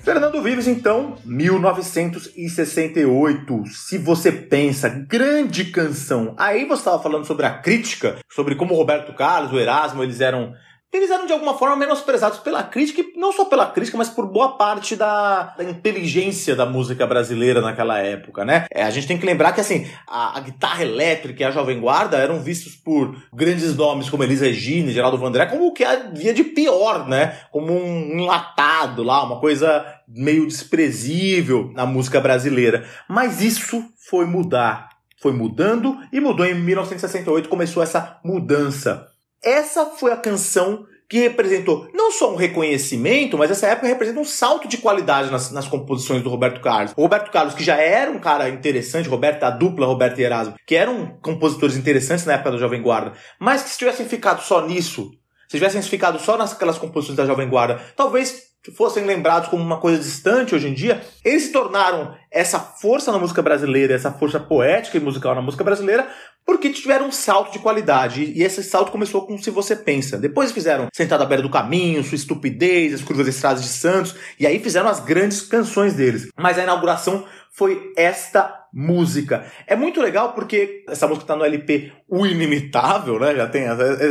[0.05, 3.65] Fernando Vives, então, 1968.
[3.71, 6.35] Se você pensa, grande canção.
[6.37, 10.53] Aí você estava falando sobre a crítica, sobre como Roberto Carlos, o Erasmo, eles eram.
[10.95, 14.27] Eles eram de alguma forma menosprezados pela crítica, e não só pela crítica, mas por
[14.27, 18.65] boa parte da, da inteligência da música brasileira naquela época, né?
[18.71, 21.79] É, a gente tem que lembrar que, assim, a, a guitarra elétrica e a Jovem
[21.79, 25.83] Guarda eram vistos por grandes nomes como Elis Regina e Geraldo Vandré como o que
[25.83, 27.39] havia de pior, né?
[27.51, 32.85] Como um enlatado lá, uma coisa meio desprezível na música brasileira.
[33.09, 34.89] Mas isso foi mudar.
[35.21, 39.07] Foi mudando e mudou em 1968, começou essa mudança.
[39.45, 44.25] Essa foi a canção que representou não só um reconhecimento, mas essa época representa um
[44.25, 46.93] salto de qualidade nas, nas composições do Roberto Carlos.
[46.97, 50.55] O Roberto Carlos, que já era um cara interessante, Roberto, a dupla Roberto e Erasmo,
[50.65, 54.65] que eram compositores interessantes na época da Jovem Guarda, mas que se tivessem ficado só
[54.65, 55.11] nisso,
[55.47, 60.01] se tivessem ficado só naquelas composições da Jovem Guarda, talvez fossem lembrados como uma coisa
[60.01, 64.97] distante hoje em dia, eles se tornaram essa força na música brasileira, essa força poética
[64.97, 66.07] e musical na música brasileira,
[66.45, 68.31] porque tiveram um salto de qualidade.
[68.35, 70.17] E esse salto começou com Se Você Pensa.
[70.17, 74.45] Depois fizeram Sentado à Beira do Caminho, Sua Estupidez, As Curvas Estradas de Santos, e
[74.45, 76.29] aí fizeram as grandes canções deles.
[76.37, 79.45] Mas a inauguração foi esta música.
[79.65, 83.33] É muito legal porque essa música tá no LP O Inimitável, né?
[83.33, 83.65] Já tem.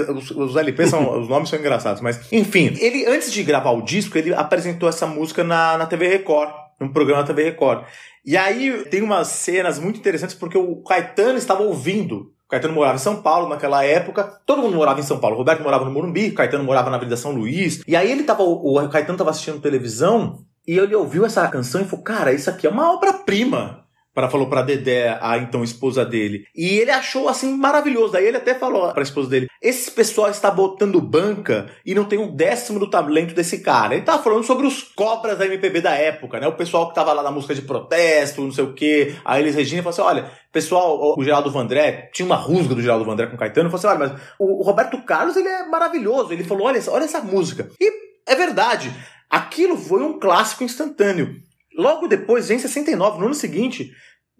[0.08, 1.04] Os, os LPs são.
[1.20, 2.32] os nomes são engraçados, mas.
[2.32, 6.50] Enfim, ele, antes de gravar o disco, ele apresentou essa música na, na TV Record,
[6.80, 7.84] num programa da TV Record.
[8.24, 12.32] E aí tem umas cenas muito interessantes porque o Caetano estava ouvindo.
[12.46, 14.40] O Caetano morava em São Paulo naquela época.
[14.46, 15.36] Todo mundo morava em São Paulo.
[15.36, 17.82] O Roberto morava no Morumbi, o Caetano morava na Avenida São Luís.
[17.86, 18.42] E aí ele tava.
[18.42, 22.66] O Caetano estava assistindo televisão e ele ouviu essa canção e falou: Cara, isso aqui
[22.66, 23.83] é uma obra-prima
[24.14, 26.46] para falou para Dedé, a então esposa dele.
[26.54, 28.12] E ele achou assim maravilhoso.
[28.12, 32.04] Daí ele até falou para a esposa dele: "Esse pessoal está botando banca e não
[32.04, 33.94] tem um décimo do talento desse cara".
[33.94, 36.46] Ele tava falando sobre os cobras da MPB da época, né?
[36.46, 39.16] O pessoal que tava lá na música de protesto, não sei o quê.
[39.24, 43.04] Aí eles Regina falou assim: "Olha, pessoal, o Geraldo Vandré, tinha uma rusga do Geraldo
[43.04, 46.32] Vandré com o Caetano, falou assim: "Olha, mas o Roberto Carlos, ele é maravilhoso".
[46.32, 47.68] Ele falou: "Olha, olha essa música".
[47.80, 47.92] E
[48.26, 48.92] é verdade.
[49.28, 51.34] Aquilo foi um clássico instantâneo.
[51.76, 53.92] Logo depois, em 69, no ano seguinte,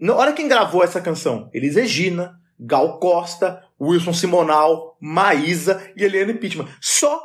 [0.09, 6.69] olha quem gravou essa canção: Elis Regina, Gal Costa, Wilson Simonal, Maísa e Eliane Pittman.
[6.81, 7.21] Só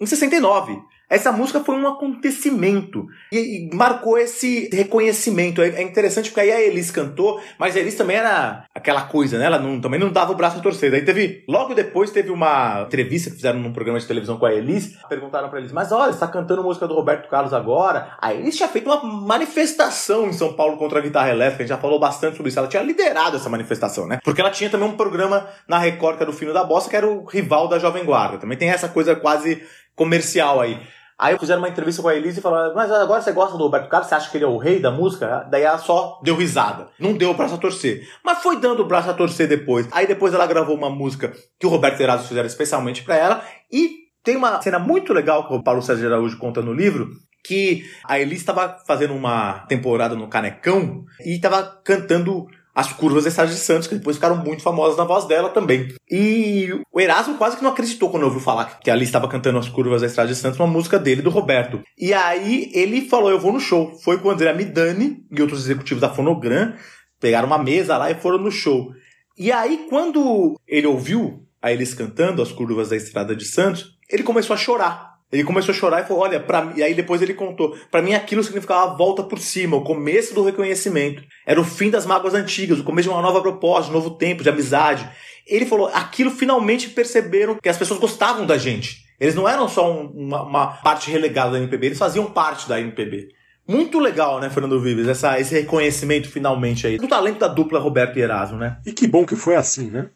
[0.00, 0.78] em 69.
[1.12, 5.60] Essa música foi um acontecimento e, e marcou esse reconhecimento.
[5.60, 9.38] É, é, interessante porque aí a Elis cantou, mas a Elis também era aquela coisa,
[9.38, 9.44] né?
[9.44, 10.90] Ela não, também não dava o braço a torcer.
[10.90, 14.54] Daí teve, logo depois teve uma entrevista que fizeram num programa de televisão com a
[14.54, 14.96] Elis.
[15.06, 18.16] Perguntaram pra Elis, mas olha, você tá cantando música do Roberto Carlos agora?
[18.18, 21.62] A Elis tinha feito uma manifestação em São Paulo contra a guitarra elétrica.
[21.62, 22.58] A gente já falou bastante sobre isso.
[22.58, 24.18] Ela tinha liderado essa manifestação, né?
[24.24, 26.96] Porque ela tinha também um programa na Record, que era o Fino da Bossa, que
[26.96, 28.38] era o rival da Jovem Guarda.
[28.38, 29.62] Também tem essa coisa quase
[29.94, 30.80] comercial aí.
[31.22, 33.88] Aí fizeram uma entrevista com a Elise e falaram, mas agora você gosta do Roberto
[33.88, 34.08] Carlos?
[34.08, 35.46] Você acha que ele é o rei da música?
[35.48, 36.88] Daí ela só deu risada.
[36.98, 38.08] Não deu o braço a torcer.
[38.24, 39.86] Mas foi dando o braço a torcer depois.
[39.92, 43.44] Aí depois ela gravou uma música que o Roberto Erasmo fizeram especialmente para ela.
[43.70, 47.08] E tem uma cena muito legal que o Paulo Sérgio Araújo conta no livro,
[47.44, 53.28] que a Elise estava fazendo uma temporada no Canecão e estava cantando as curvas da
[53.28, 55.94] Estrada de Santos, que depois ficaram muito famosas na voz dela também.
[56.10, 59.68] E o Erasmo quase que não acreditou quando ouviu falar que ali estava cantando as
[59.68, 61.82] curvas da Estrada de Santos, uma música dele, do Roberto.
[61.98, 63.98] E aí ele falou: Eu vou no show.
[64.02, 66.74] Foi com o André Midani e outros executivos da Fonogram,
[67.20, 68.90] pegaram uma mesa lá e foram no show.
[69.36, 74.22] E aí, quando ele ouviu a eles cantando as curvas da Estrada de Santos, ele
[74.22, 75.11] começou a chorar.
[75.32, 76.72] Ele começou a chorar e falou: Olha, pra.
[76.76, 80.34] E aí depois ele contou: Para mim aquilo significava a volta por cima, o começo
[80.34, 81.22] do reconhecimento.
[81.46, 84.42] Era o fim das mágoas antigas, o começo de uma nova proposta, um novo tempo,
[84.42, 85.08] de amizade.
[85.46, 89.02] Ele falou: Aquilo finalmente perceberam que as pessoas gostavam da gente.
[89.18, 92.78] Eles não eram só um, uma, uma, parte relegada da MPB, eles faziam parte da
[92.78, 93.28] MPB.
[93.66, 95.06] Muito legal, né, Fernando Vives?
[95.06, 96.98] Essa, esse reconhecimento finalmente aí.
[96.98, 98.78] Do talento da dupla Roberto e Erasmo, né?
[98.84, 100.10] E que bom que foi assim, né?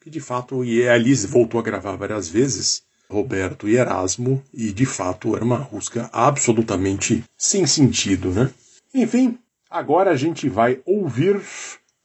[0.00, 4.72] Que de fato, e a Alice voltou a gravar várias vezes Roberto e Erasmo, e
[4.72, 8.50] de fato era uma rusga absolutamente sem sentido, né?
[8.94, 9.38] Enfim,
[9.68, 11.40] agora a gente vai ouvir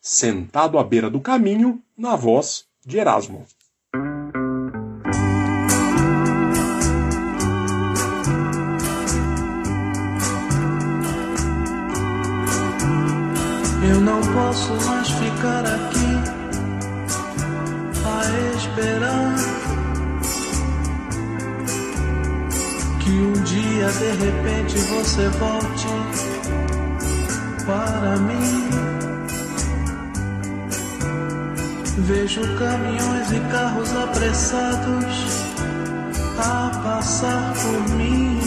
[0.08, 3.44] Sentado à beira do caminho, na voz de Erasmo.
[13.84, 16.06] Eu não posso mais ficar aqui
[18.06, 19.55] a esperar
[23.06, 25.88] que um dia de repente você volte
[27.64, 28.70] para mim.
[32.00, 35.46] Vejo caminhões e carros apressados
[36.40, 38.40] a passar por mim.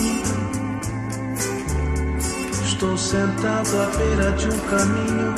[2.64, 5.34] Estou sentado à beira de um caminho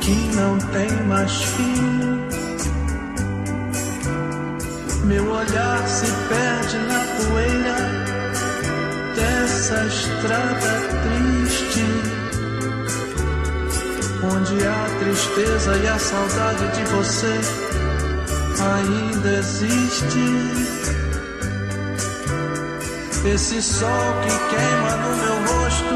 [0.00, 2.11] que não tem mais fim.
[5.12, 7.76] Meu olhar se perde na poeira
[9.14, 11.84] dessa estrada triste,
[14.24, 17.40] onde a tristeza e a saudade de você
[18.74, 20.24] ainda existe.
[23.34, 25.94] Esse sol que queima no meu rosto,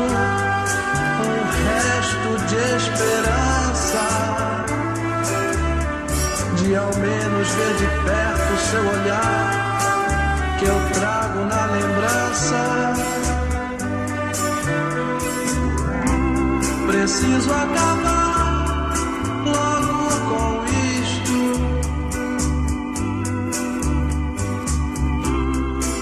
[1.24, 4.55] um resto de esperança
[6.66, 12.94] de ao menos ver de perto seu olhar que eu trago na lembrança.
[16.88, 18.94] Preciso acabar
[19.44, 20.64] logo com
[21.02, 21.38] isto.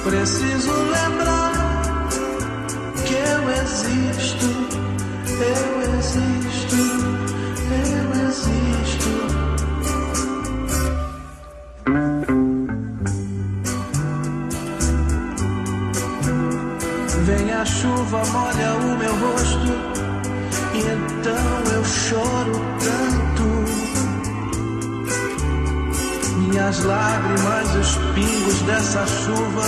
[0.04, 1.52] Preciso lembrar
[3.04, 4.48] que eu existo,
[5.40, 5.73] eu
[18.14, 19.72] chuva, molha o meu rosto,
[20.74, 23.44] e então eu choro tanto.
[26.38, 29.62] Minhas lágrimas, os pingos dessa chuva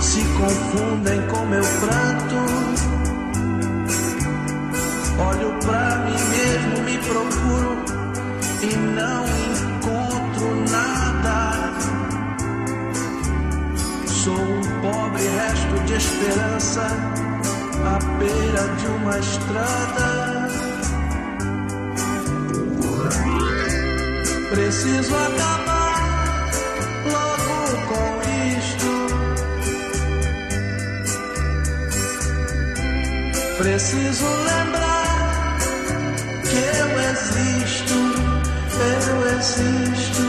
[0.00, 2.36] se confundem com meu pranto.
[5.18, 7.76] Olho pra mim mesmo, me procuro
[8.62, 11.72] e não encontro nada.
[14.06, 17.15] Sou um pobre resto de esperança
[17.86, 20.08] à beira de uma estrada.
[24.50, 26.50] Preciso acabar
[27.14, 27.56] logo
[27.90, 28.06] com
[28.58, 28.90] isto.
[33.58, 35.58] Preciso lembrar
[36.42, 37.98] que eu existo,
[39.08, 40.22] eu existo,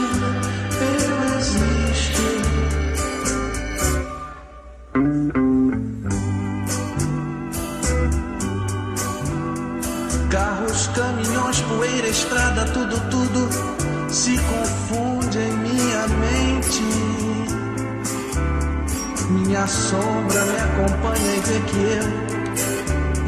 [19.68, 21.78] sombra me acompanha e vê que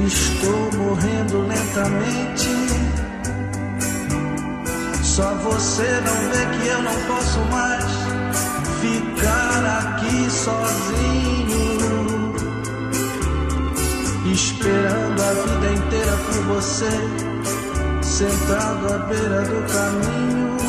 [0.01, 2.49] eu estou morrendo lentamente.
[5.03, 7.85] Só você não vê que eu não posso mais
[8.81, 11.31] ficar aqui sozinho
[14.33, 16.91] esperando a vida inteira por você,
[18.03, 20.60] sentado à beira do caminho.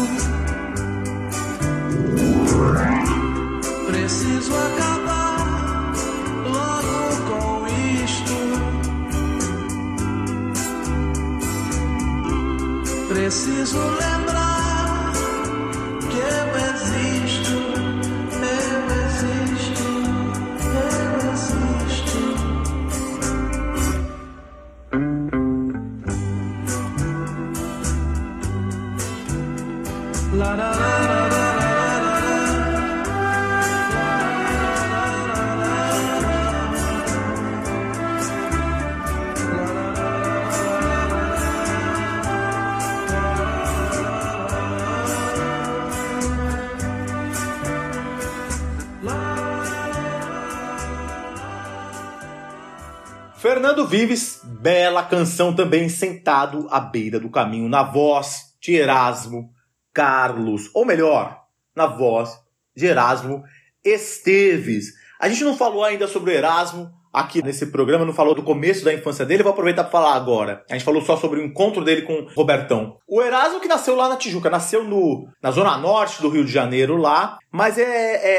[13.32, 14.21] Preciso lembrar
[53.92, 59.50] Vives, bela canção também, sentado à beira do caminho, na voz de Erasmo
[59.94, 61.42] Carlos, ou melhor,
[61.76, 62.40] na voz
[62.74, 63.44] de Erasmo
[63.84, 64.94] Esteves.
[65.20, 68.86] A gente não falou ainda sobre o Erasmo aqui nesse programa, não falou do começo
[68.86, 70.64] da infância dele, vou aproveitar para falar agora.
[70.70, 72.96] A gente falou só sobre o encontro dele com o Robertão.
[73.06, 76.52] O Erasmo que nasceu lá na Tijuca, nasceu no, na zona norte do Rio de
[76.54, 77.84] Janeiro lá, mas é,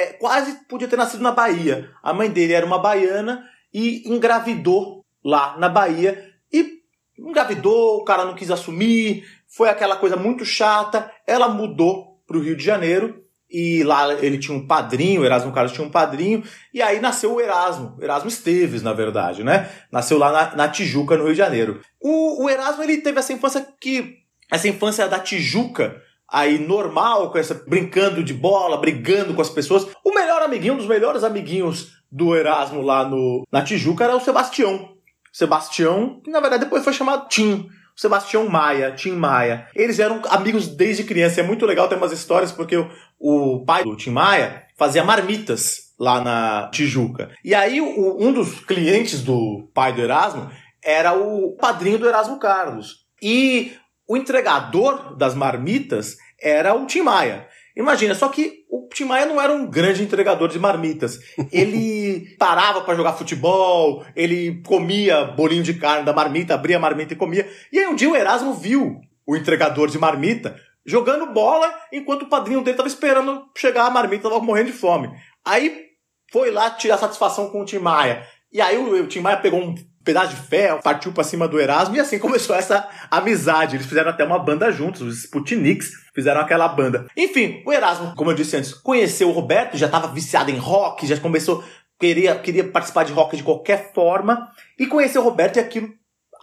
[0.06, 1.90] é quase podia ter nascido na Bahia.
[2.02, 3.44] A mãe dele era uma baiana
[3.74, 6.80] e engravidou lá na Bahia e
[7.18, 12.40] engravidou, o cara não quis assumir, foi aquela coisa muito chata, ela mudou para o
[12.40, 16.42] Rio de Janeiro e lá ele tinha um padrinho, o Erasmo Carlos tinha um padrinho,
[16.72, 19.68] e aí nasceu o Erasmo, Erasmo Esteves, na verdade, né?
[19.90, 21.80] Nasceu lá na, na Tijuca, no Rio de Janeiro.
[22.00, 24.20] O, o, Erasmo, ele teve essa infância que,
[24.50, 29.86] essa infância da Tijuca, aí normal, com essa, brincando de bola, brigando com as pessoas.
[30.02, 34.20] O melhor amiguinho, um dos melhores amiguinhos do Erasmo lá no, na Tijuca era o
[34.20, 34.91] Sebastião.
[35.32, 37.68] Sebastião, que na verdade depois foi chamado Tim.
[37.96, 39.68] Sebastião Maia, Tim Maia.
[39.74, 41.40] Eles eram amigos desde criança.
[41.40, 42.76] É muito legal ter umas histórias porque
[43.18, 47.30] o, pai do Tim Maia fazia marmitas lá na Tijuca.
[47.44, 50.50] E aí o, um dos clientes do pai do Erasmo
[50.82, 53.06] era o padrinho do Erasmo Carlos.
[53.20, 53.72] E
[54.08, 57.46] o entregador das marmitas era o Tim Maia.
[57.76, 61.18] Imagina, só que o Tim Maia não era um grande entregador de marmitas.
[61.50, 67.14] Ele parava para jogar futebol, ele comia bolinho de carne da marmita, abria a marmita
[67.14, 67.48] e comia.
[67.72, 72.28] E aí um dia o Erasmo viu o entregador de marmita jogando bola enquanto o
[72.28, 75.10] padrinho dele estava esperando chegar a marmita, estava morrendo de fome.
[75.44, 75.86] Aí
[76.30, 78.26] foi lá tirar satisfação com o Tim Maia.
[78.52, 79.74] E aí o, o Tim Maia pegou um
[80.04, 83.76] pedaço de ferro, partiu para cima do Erasmo e assim começou essa amizade.
[83.76, 87.06] Eles fizeram até uma banda juntos, os Sputniks fizeram aquela banda.
[87.16, 91.06] Enfim, o Erasmo, como eu disse antes, conheceu o Roberto, já estava viciado em rock,
[91.06, 91.64] já começou
[91.98, 95.88] queria queria participar de rock de qualquer forma e conheceu o Roberto e aquilo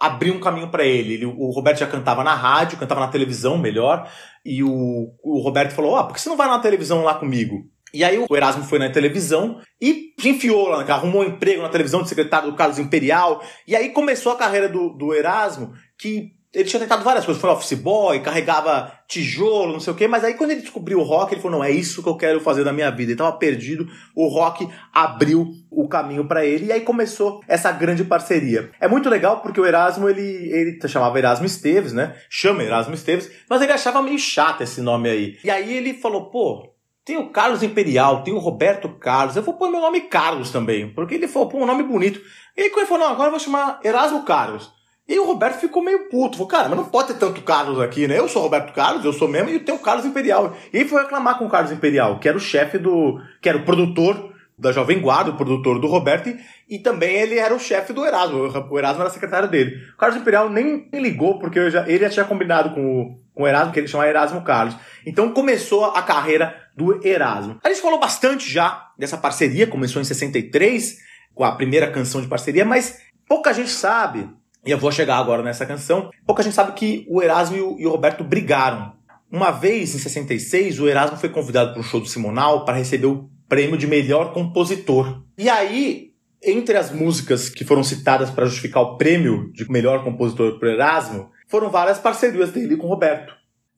[0.00, 1.14] abriu um caminho para ele.
[1.14, 1.26] ele.
[1.26, 4.10] O Roberto já cantava na rádio, cantava na televisão melhor,
[4.42, 7.68] e o, o Roberto falou: "Ah, por que você não vai na televisão lá comigo?"
[7.92, 12.02] E aí o Erasmo foi na televisão e enfiou lá, arrumou um emprego na televisão
[12.02, 13.42] de secretário do Carlos Imperial.
[13.66, 17.48] E aí começou a carreira do, do Erasmo, que ele tinha tentado várias coisas, foi
[17.48, 21.32] office boy, carregava tijolo, não sei o quê, mas aí quando ele descobriu o rock,
[21.32, 23.04] ele falou: não, é isso que eu quero fazer da minha vida.
[23.04, 23.86] Ele estava perdido,
[24.16, 28.70] o rock abriu o caminho para ele, e aí começou essa grande parceria.
[28.80, 30.22] É muito legal porque o Erasmo, ele,
[30.52, 32.16] ele chamava Erasmo Esteves, né?
[32.28, 35.38] Chama Erasmo Esteves, mas ele achava meio chato esse nome aí.
[35.44, 36.74] E aí ele falou: pô,
[37.04, 39.36] tem o Carlos Imperial, tem o Roberto Carlos.
[39.36, 42.20] Eu vou pôr meu nome Carlos também, porque ele falou, pô, um nome bonito.
[42.56, 44.70] E aí quando ele falou, não, agora eu vou chamar Erasmo Carlos.
[45.08, 46.36] E o Roberto ficou meio puto.
[46.36, 48.18] Falou, cara, mas não pode ter tanto Carlos aqui, né?
[48.18, 50.54] Eu sou Roberto Carlos, eu sou mesmo, e tem o Carlos Imperial.
[50.72, 53.20] E aí foi reclamar com o Carlos Imperial, que era o chefe do.
[53.42, 56.32] que era o produtor da Jovem Guarda, o produtor do Roberto,
[56.68, 58.38] e, também ele era o chefe do Erasmo.
[58.70, 59.76] O Erasmo era secretário dele.
[59.94, 63.48] O Carlos Imperial nem ligou, porque já, ele já tinha combinado com o, com o
[63.48, 64.76] Erasmo, que ele chamava Erasmo Carlos.
[65.06, 67.58] Então começou a carreira do Erasmo.
[67.64, 70.98] A gente falou bastante já dessa parceria, começou em 63,
[71.34, 74.28] com a primeira canção de parceria, mas pouca gente sabe,
[74.64, 77.80] e eu vou chegar agora nessa canção, pouca gente sabe que o Erasmo e o,
[77.80, 78.92] e o Roberto brigaram.
[79.32, 83.06] Uma vez, em 66, o Erasmo foi convidado para um show do Simonal para receber
[83.06, 85.24] o prêmio de melhor compositor.
[85.36, 90.58] E aí, entre as músicas que foram citadas para justificar o prêmio de melhor compositor
[90.58, 93.34] para Erasmo, foram várias parcerias dele com o Roberto.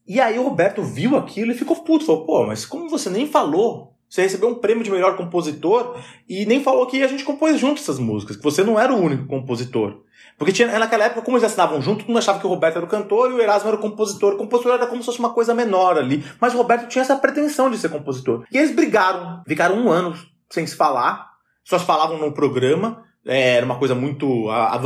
[0.06, 2.04] E aí o Roberto viu aquilo e ficou puto.
[2.04, 3.91] Falou, pô, mas como você nem falou?
[4.12, 5.98] Você recebeu um prêmio de melhor compositor
[6.28, 9.00] e nem falou que a gente compôs junto essas músicas, que você não era o
[9.00, 10.02] único compositor.
[10.36, 12.84] Porque tinha, naquela época, como eles assinavam junto, todo mundo achava que o Roberto era
[12.84, 14.34] o cantor e o Erasmo era o compositor.
[14.34, 16.22] O compositor era como se fosse uma coisa menor ali.
[16.38, 18.44] Mas o Roberto tinha essa pretensão de ser compositor.
[18.52, 20.14] E eles brigaram, ficaram um ano
[20.50, 21.30] sem se falar,
[21.64, 23.04] só se falavam no programa.
[23.24, 24.50] É, era uma coisa muito.
[24.50, 24.78] A, a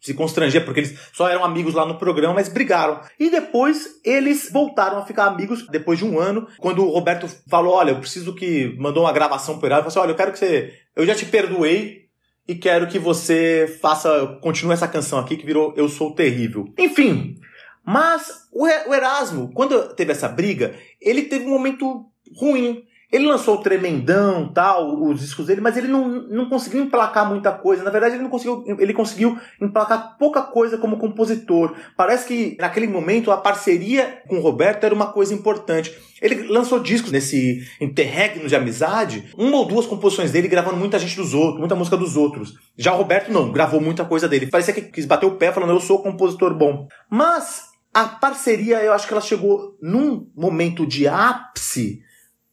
[0.00, 3.00] se constranger, porque eles só eram amigos lá no programa, mas brigaram.
[3.18, 7.74] E depois eles voltaram a ficar amigos depois de um ano, quando o Roberto falou:
[7.74, 8.76] Olha, eu preciso que.
[8.78, 10.72] mandou uma gravação pro Erasmo, falou assim: Olha, eu quero que você.
[10.94, 12.06] Eu já te perdoei
[12.48, 14.38] e quero que você faça.
[14.40, 16.72] continue essa canção aqui que virou Eu Sou Terrível.
[16.78, 17.36] Enfim.
[17.84, 22.84] Mas o Erasmo, quando teve essa briga, ele teve um momento ruim.
[23.12, 27.52] Ele lançou o Tremendão, tal, os discos dele, mas ele não, não conseguiu emplacar muita
[27.52, 27.84] coisa.
[27.84, 31.74] Na verdade, ele não conseguiu, ele conseguiu emplacar pouca coisa como compositor.
[31.96, 35.96] Parece que naquele momento a parceria com o Roberto era uma coisa importante.
[36.20, 41.16] Ele lançou discos nesse interregno de amizade, uma ou duas composições dele gravando muita gente
[41.16, 42.54] dos outros, muita música dos outros.
[42.76, 44.46] Já o Roberto não, gravou muita coisa dele.
[44.46, 46.88] Parecia que quis bater o pé falando eu sou compositor bom.
[47.08, 47.62] Mas
[47.94, 52.00] a parceria, eu acho que ela chegou num momento de ápice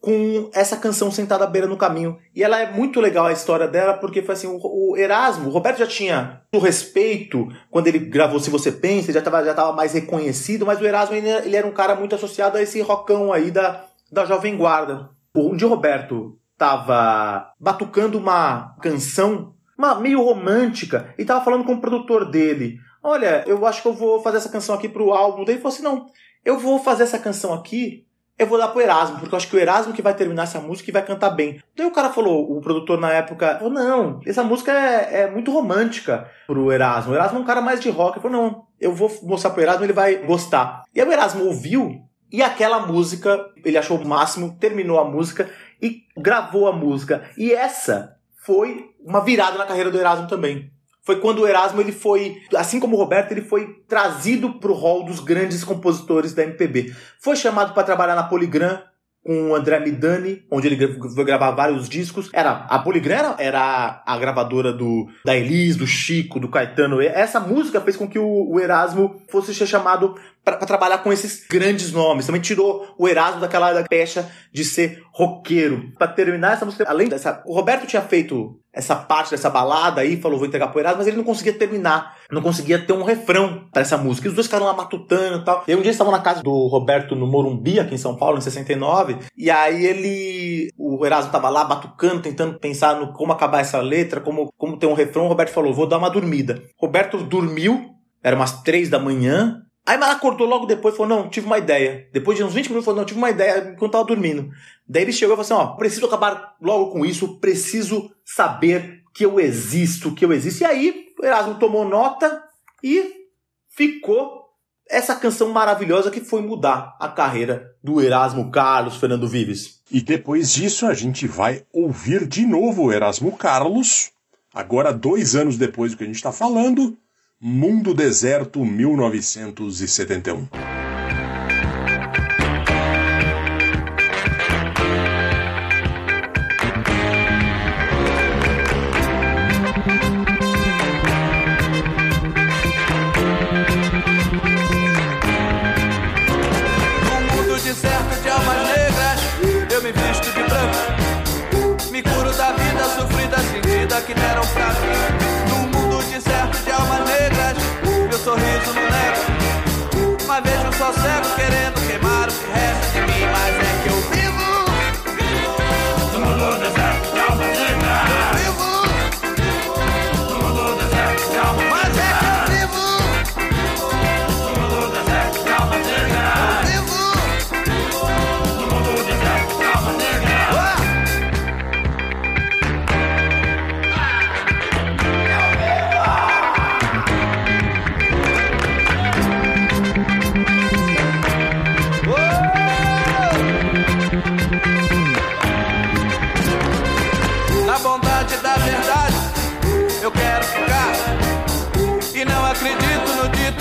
[0.04, 2.20] com essa canção Sentada à Beira no Caminho.
[2.36, 5.78] E ela é muito legal a história dela, porque foi assim, o, Erasmo, o Roberto
[5.78, 9.72] já tinha o respeito quando ele gravou Se Você Pensa, ele já estava já tava
[9.72, 13.32] mais reconhecido, mas o Erasmo ele, ele era um cara muito associado a esse rockão
[13.32, 15.10] aí da, da Jovem Guarda.
[15.56, 21.82] Dia o Roberto tava batucando uma canção uma, meio romântica e tava falando com o
[21.82, 22.78] produtor dele.
[23.01, 25.45] Olha, eu acho que eu vou fazer essa canção aqui pro álbum.
[25.45, 26.08] Daí ele falou assim: não,
[26.43, 28.06] eu vou fazer essa canção aqui,
[28.38, 30.59] eu vou dar pro Erasmo, porque eu acho que o Erasmo que vai terminar essa
[30.59, 31.61] música e vai cantar bem.
[31.75, 35.51] Daí o cara falou, o produtor na época, falou: não, essa música é, é muito
[35.51, 37.11] romântica pro Erasmo.
[37.11, 38.17] O Erasmo é um cara mais de rock.
[38.17, 40.84] Ele falou: não, eu vou mostrar pro Erasmo, ele vai gostar.
[40.93, 42.01] E aí o Erasmo ouviu.
[42.31, 45.47] E aquela música, ele achou o máximo, terminou a música
[45.79, 47.29] e gravou a música.
[47.38, 50.72] E essa foi uma virada na carreira do Erasmo também.
[51.04, 54.76] Foi quando o Erasmo ele foi, assim como o Roberto, ele foi trazido para o
[54.76, 56.93] hall dos grandes compositores da MPB.
[57.20, 58.80] Foi chamado para trabalhar na Poligram
[59.26, 62.30] com o André Midani, onde ele foi gravar vários discos.
[62.34, 67.01] Era a Poligram era, era a gravadora do da Elis, do Chico, do Caetano.
[67.01, 71.91] Essa música fez com que o, o Erasmo fosse chamado para trabalhar com esses grandes
[71.91, 72.25] nomes.
[72.25, 75.91] Também tirou o Erasmo daquela da pecha de ser roqueiro.
[75.97, 80.19] Para terminar essa música, além dessa, o Roberto tinha feito essa parte dessa balada aí,
[80.19, 83.67] falou vou entregar pro Erasmo, mas ele não conseguia terminar, não conseguia ter um refrão
[83.71, 84.27] para essa música.
[84.27, 85.63] E os dois ficaram lá matutando e tal.
[85.67, 88.39] E aí um dia estavam na casa do Roberto no Morumbi, aqui em São Paulo,
[88.39, 93.61] em 69, e aí ele, o Erasmo tava lá batucando, tentando pensar no como acabar
[93.61, 95.25] essa letra, como, como ter um refrão.
[95.25, 96.63] O Roberto falou, vou dar uma dormida.
[96.77, 97.91] Roberto dormiu,
[98.23, 101.57] era umas três da manhã, Aí ela acordou logo depois e falou: Não, tive uma
[101.57, 102.07] ideia.
[102.13, 104.49] Depois de uns 20 minutos, falou: Não, tive uma ideia enquanto tava dormindo.
[104.88, 109.25] Daí ele chegou e falou assim: Ó, preciso acabar logo com isso, preciso saber que
[109.25, 110.63] eu existo, que eu existo.
[110.63, 112.43] E aí o Erasmo tomou nota
[112.84, 113.27] e
[113.69, 114.43] ficou
[114.89, 119.81] essa canção maravilhosa que foi mudar a carreira do Erasmo Carlos Fernando Vives.
[119.91, 124.11] E depois disso a gente vai ouvir de novo o Erasmo Carlos,
[124.53, 126.97] agora dois anos depois do que a gente está falando,
[127.45, 130.82] Mundo Deserto 1971.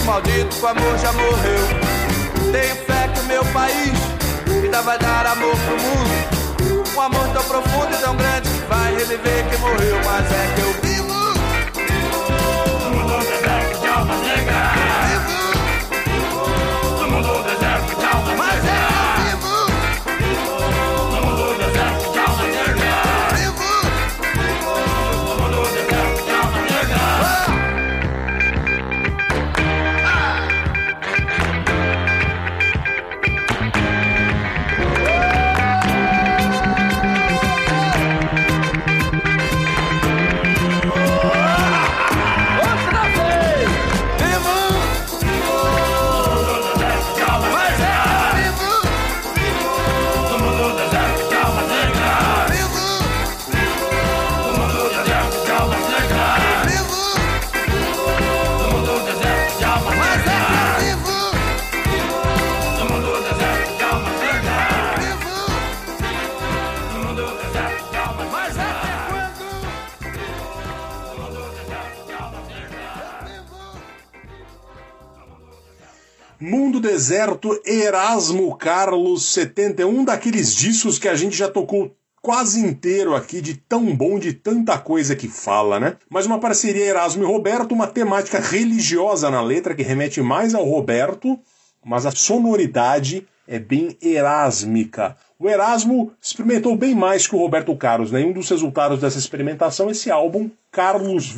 [0.05, 1.66] Maldito, amor já morreu.
[2.53, 3.92] Tenho fé que o meu país
[4.62, 6.92] ainda vai dar amor pro mundo.
[6.94, 9.96] Um amor tão profundo e tão grande que vai reviver quem morreu.
[10.05, 11.11] Mas é que eu vivo.
[77.03, 83.57] Deserto, Erasmo Carlos 71, daqueles discos que a gente já tocou quase inteiro aqui, de
[83.57, 85.96] tão bom, de tanta coisa que fala, né?
[86.09, 90.64] Mas uma parceria Erasmo e Roberto, uma temática religiosa na letra que remete mais ao
[90.64, 91.36] Roberto,
[91.84, 95.16] mas a sonoridade é bem erásmica.
[95.40, 98.20] O Erasmo experimentou bem mais que o Roberto Carlos, né?
[98.20, 101.34] E um dos resultados dessa experimentação é esse álbum, Carlos,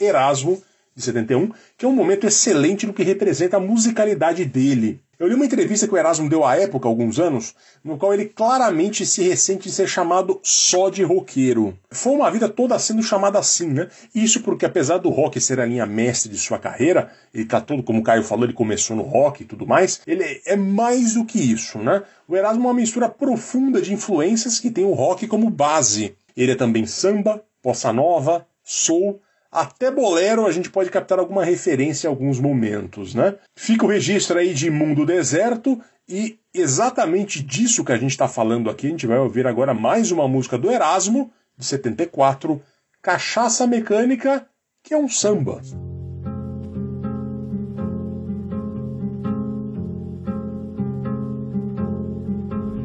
[0.00, 0.60] Erasmo,
[0.94, 5.00] de 71, que é um momento excelente no que representa a musicalidade dele.
[5.18, 8.26] Eu li uma entrevista que o Erasmo deu à época, alguns anos, no qual ele
[8.26, 11.78] claramente se ressente de ser chamado só de roqueiro.
[11.90, 13.88] Foi uma vida toda sendo chamada assim, né?
[14.12, 17.82] Isso porque, apesar do rock ser a linha mestre de sua carreira, ele tá todo,
[17.82, 21.24] como o Caio falou, ele começou no rock e tudo mais, ele é mais do
[21.24, 22.02] que isso, né?
[22.26, 26.16] O Erasmo é uma mistura profunda de influências que tem o rock como base.
[26.36, 29.20] Ele é também samba, bossa nova, soul,
[29.54, 33.36] até bolero a gente pode captar alguma referência em alguns momentos, né?
[33.54, 38.68] Fica o registro aí de Mundo Deserto e exatamente disso que a gente está falando
[38.68, 42.60] aqui, a gente vai ouvir agora mais uma música do Erasmo, de 74,
[43.00, 44.44] Cachaça Mecânica,
[44.82, 45.60] que é um samba.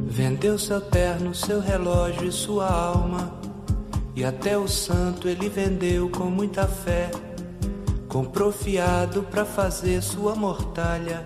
[0.05, 3.38] Vendeu seu terno, seu relógio e sua alma
[4.19, 7.09] e até o santo ele vendeu com muita fé.
[8.09, 11.25] Comprou fiado para fazer sua mortalha.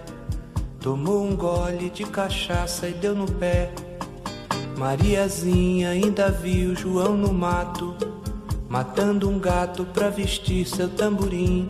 [0.80, 3.74] Tomou um gole de cachaça e deu no pé.
[4.78, 7.96] Mariazinha ainda viu João no mato,
[8.70, 11.68] matando um gato pra vestir seu tamborim.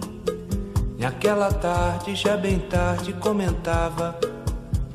[1.00, 4.20] Naquela tarde, já bem tarde, comentava: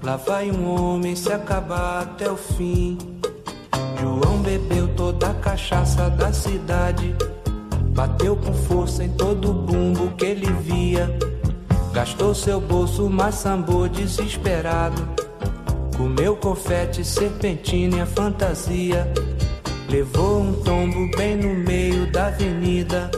[0.03, 3.18] Lá vai um homem se acabar até o fim.
[4.01, 7.15] João bebeu toda a cachaça da cidade.
[7.91, 11.11] Bateu com força em todo o bumbo que ele via.
[11.93, 15.03] Gastou seu bolso, mas sambou desesperado.
[15.97, 19.13] Comeu confete, serpentina e a fantasia.
[19.89, 23.11] Levou um tombo bem no meio da avenida.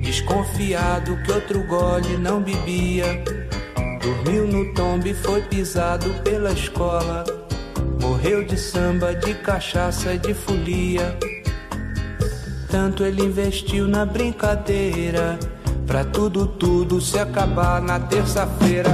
[0.00, 3.24] Desconfiado que outro gole não bebia.
[4.00, 7.43] Dormiu no tombo e foi pisado pela escola.
[8.04, 11.16] Morreu de samba, de cachaça de folia.
[12.70, 15.38] Tanto ele investiu na brincadeira,
[15.86, 18.90] pra tudo, tudo se acabar na terça-feira.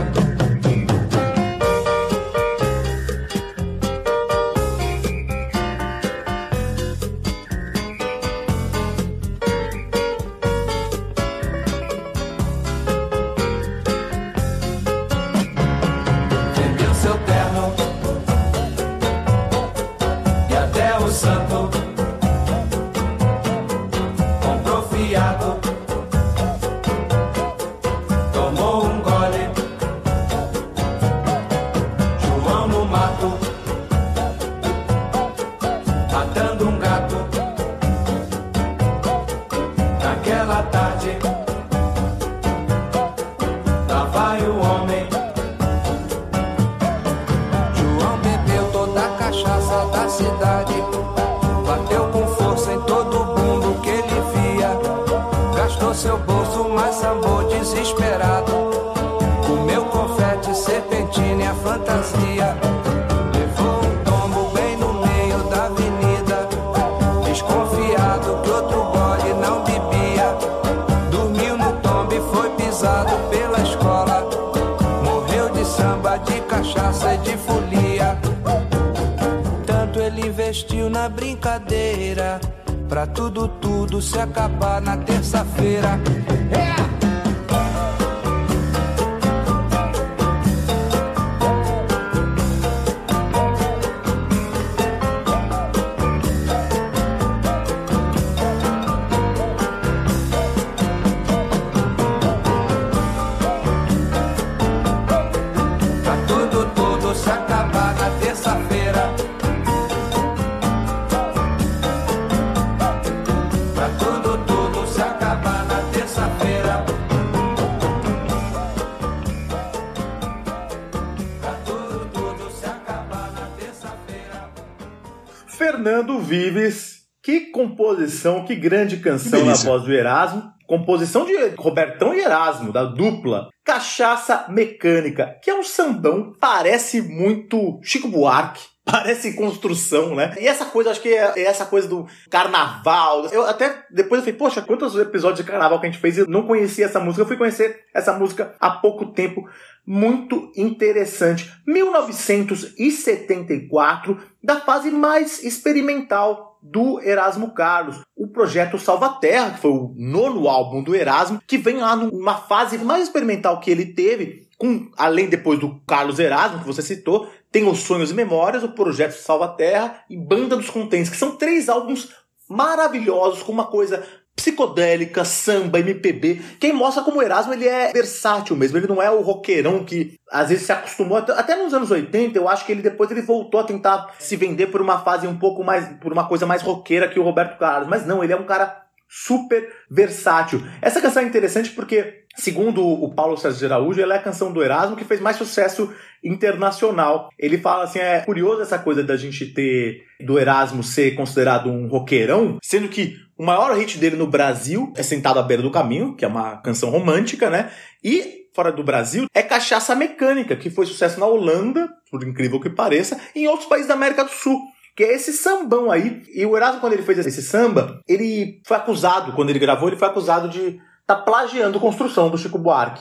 [128.50, 130.50] Que grande canção que na voz do Erasmo.
[130.66, 133.48] Composição de Robertão e Erasmo, da dupla.
[133.64, 138.68] Cachaça Mecânica, que é um sambão, parece muito Chico Buarque.
[138.90, 140.34] Parece construção, né?
[140.40, 143.26] E essa coisa, acho que é, é essa coisa do carnaval.
[143.26, 146.22] Eu até depois eu falei, poxa, quantos episódios de carnaval que a gente fez e
[146.22, 147.22] eu não conhecia essa música.
[147.22, 149.46] Eu fui conhecer essa música há pouco tempo.
[149.86, 151.52] Muito interessante.
[151.66, 160.48] 1974, da fase mais experimental do Erasmo Carlos, o projeto Salvaterra, que foi o nono
[160.48, 165.26] álbum do Erasmo, que vem lá numa fase mais experimental que ele teve com além
[165.26, 169.48] depois do Carlos Erasmo, que você citou, tem os Sonhos e Memórias, o Projeto Salva
[169.48, 172.10] Terra e Banda dos Contentes, que são três álbuns
[172.46, 174.06] maravilhosos, com uma coisa
[174.40, 179.10] psicodélica, samba, MPB, quem mostra como o Erasmo ele é versátil mesmo, ele não é
[179.10, 182.80] o roqueirão que às vezes se acostumou, até nos anos 80, eu acho que ele
[182.80, 186.26] depois ele voltou a tentar se vender por uma fase um pouco mais, por uma
[186.26, 188.80] coisa mais roqueira que o Roberto Carlos, mas não, ele é um cara
[189.10, 190.62] super versátil.
[190.80, 194.52] Essa canção é interessante porque, segundo o Paulo César de Araújo, ela é a canção
[194.52, 197.28] do Erasmo que fez mais sucesso internacional.
[197.36, 201.88] Ele fala assim, é curioso essa coisa da gente ter do Erasmo ser considerado um
[201.88, 206.14] roqueirão, sendo que o maior hit dele no Brasil é Sentado à Beira do Caminho,
[206.14, 207.70] que é uma canção romântica, né?
[208.04, 212.68] E fora do Brasil é Cachaça Mecânica, que foi sucesso na Holanda, por incrível que
[212.68, 214.60] pareça, e em outros países da América do Sul
[214.94, 216.22] que é esse sambão aí.
[216.34, 219.96] E o Erasmo, quando ele fez esse samba, ele foi acusado, quando ele gravou, ele
[219.96, 223.00] foi acusado de tá plagiando construção do Chico Buarque.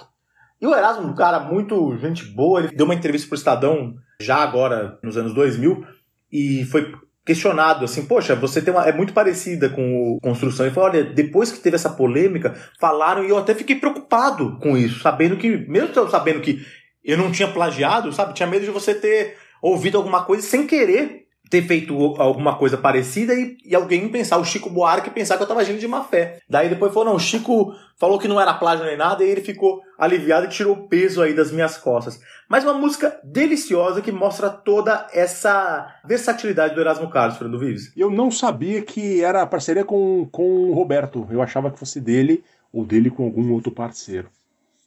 [0.61, 4.37] E o Erasmo, um cara muito gente boa, ele deu uma entrevista pro Estadão, já
[4.37, 5.85] agora, nos anos 2000,
[6.31, 6.93] e foi
[7.30, 10.65] questionado assim, poxa, você tem uma, é muito parecida com o Construção.
[10.65, 14.75] Ele falou, olha, depois que teve essa polêmica, falaram e eu até fiquei preocupado com
[14.75, 16.59] isso, sabendo que, mesmo sabendo que
[17.05, 21.27] eu não tinha plagiado, sabe, tinha medo de você ter ouvido alguma coisa sem querer
[21.50, 25.47] ter feito alguma coisa parecida e, e, alguém pensar, o Chico Buarque pensar que eu
[25.47, 26.39] tava agindo de má fé.
[26.47, 29.41] Daí depois falou, não, o Chico falou que não era plágio nem nada e ele
[29.41, 32.22] ficou aliviado e tirou o peso aí das minhas costas.
[32.47, 37.91] Mas uma música deliciosa que mostra toda essa versatilidade do Erasmo Carlos, Fernando Vives.
[37.97, 41.28] Eu não sabia que era parceria com, com o Roberto.
[41.32, 44.30] Eu achava que fosse dele ou dele com algum outro parceiro.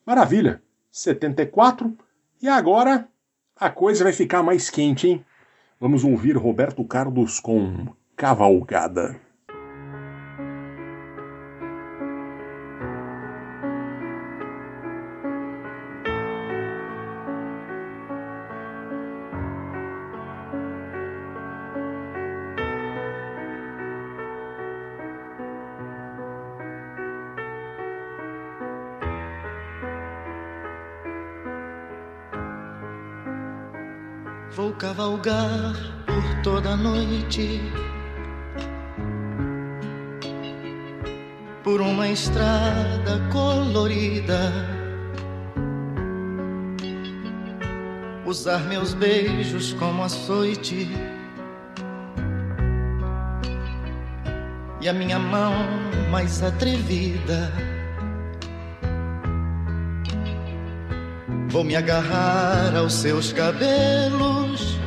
[0.07, 0.63] Maravilha!
[0.93, 1.97] 74
[2.41, 3.09] e agora
[3.57, 5.25] a coisa vai ficar mais quente, hein?
[5.83, 9.21] Vamos ouvir Roberto Carlos com Cavalgada.
[34.55, 35.73] Vou cavalgar
[36.05, 37.59] por toda noite
[41.65, 44.53] por uma estrada colorida.
[48.27, 50.87] Usar meus beijos como açoite
[54.83, 55.55] e a minha mão
[56.11, 57.72] mais atrevida.
[61.53, 64.79] Vou me agarrar aos seus cabelos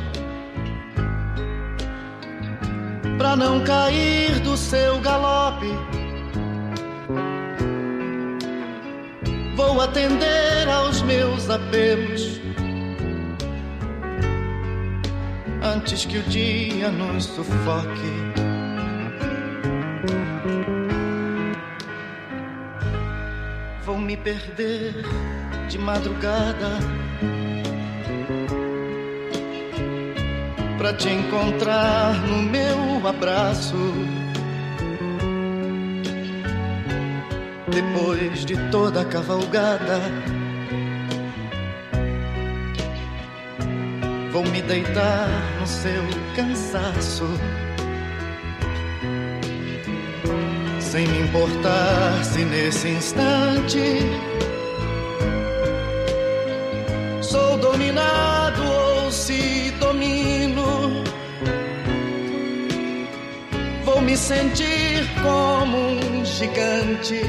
[3.16, 5.70] pra não cair do seu galope.
[9.54, 12.40] Vou atender aos meus apelos
[15.62, 18.12] antes que o dia nos sufoque.
[23.84, 25.04] Vou me perder
[25.68, 26.78] de madrugada
[30.78, 33.76] pra te encontrar no meu abraço.
[37.68, 40.00] Depois de toda a cavalgada,
[44.32, 45.28] vou me deitar
[45.60, 46.02] no seu
[46.36, 47.26] cansaço.
[50.78, 53.80] Sem me importar se nesse instante
[64.26, 67.20] sentir como um gigante,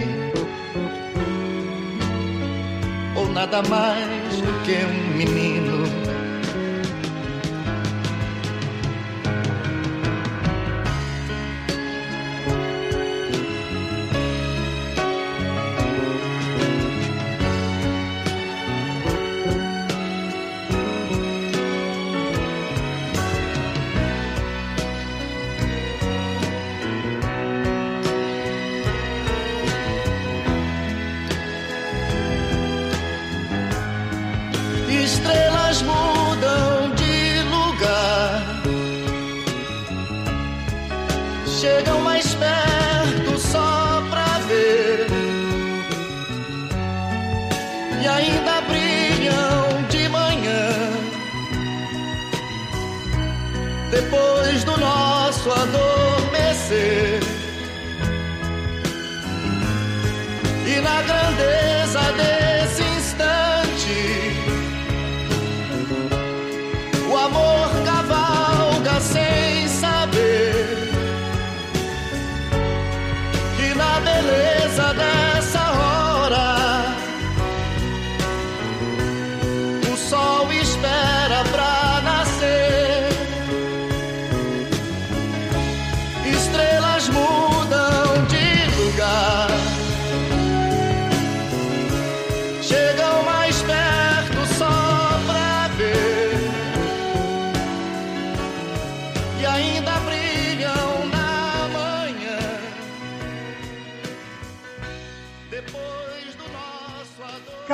[3.15, 5.66] ou nada mais do que um menino.
[41.57, 45.07] Chegam mais perto só pra ver,
[47.99, 50.69] e ainda brilham de manhã.
[53.89, 57.21] Depois do nosso adormecer,
[60.67, 62.36] e na grandeza desse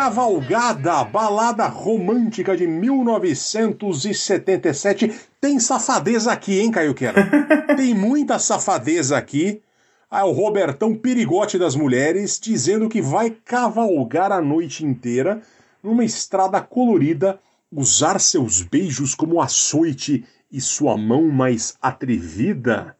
[0.03, 5.09] Cavalgada, balada romântica de 1977.
[5.39, 7.15] Tem safadeza aqui, hein, Caio Quero?
[7.77, 9.61] Tem muita safadeza aqui.
[10.11, 15.41] Ah, o Robertão Perigote das Mulheres dizendo que vai cavalgar a noite inteira
[15.81, 17.39] numa estrada colorida,
[17.71, 22.97] usar seus beijos como açoite e sua mão mais atrevida.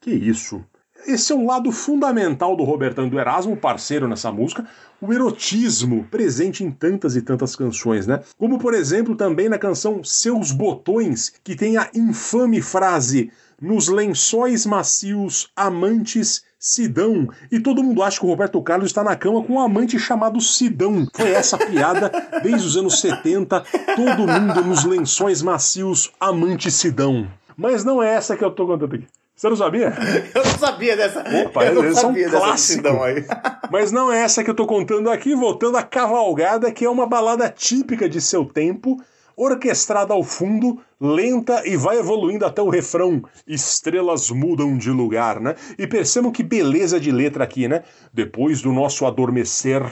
[0.00, 0.64] Que isso?
[1.06, 4.66] Esse é um lado fundamental do Robertão e do Erasmo, parceiro nessa música,
[5.00, 8.20] o erotismo presente em tantas e tantas canções, né?
[8.38, 14.64] Como, por exemplo, também na canção Seus Botões, que tem a infame frase nos lençóis
[14.64, 17.28] macios, amantes Sidão.
[17.52, 20.40] E todo mundo acha que o Roberto Carlos está na cama com um amante chamado
[20.40, 21.06] Sidão.
[21.14, 22.10] Foi essa piada
[22.42, 23.62] desde os anos 70.
[23.94, 27.28] Todo mundo nos lençóis macios, amante Sidão.
[27.54, 29.06] Mas não é essa que eu tô contando aqui.
[29.34, 29.92] Você não sabia?
[30.34, 31.20] Eu não sabia dessa.
[31.20, 33.02] Opa, eu não esse é um sabia dessa clássico.
[33.02, 33.24] aí.
[33.70, 37.06] Mas não é essa que eu tô contando aqui, voltando à Cavalgada, que é uma
[37.06, 39.02] balada típica de seu tempo,
[39.36, 43.24] orquestrada ao fundo, lenta e vai evoluindo até o refrão.
[43.46, 45.56] Estrelas mudam de lugar, né?
[45.76, 47.82] E percebam que beleza de letra aqui, né?
[48.12, 49.82] Depois do nosso adormecer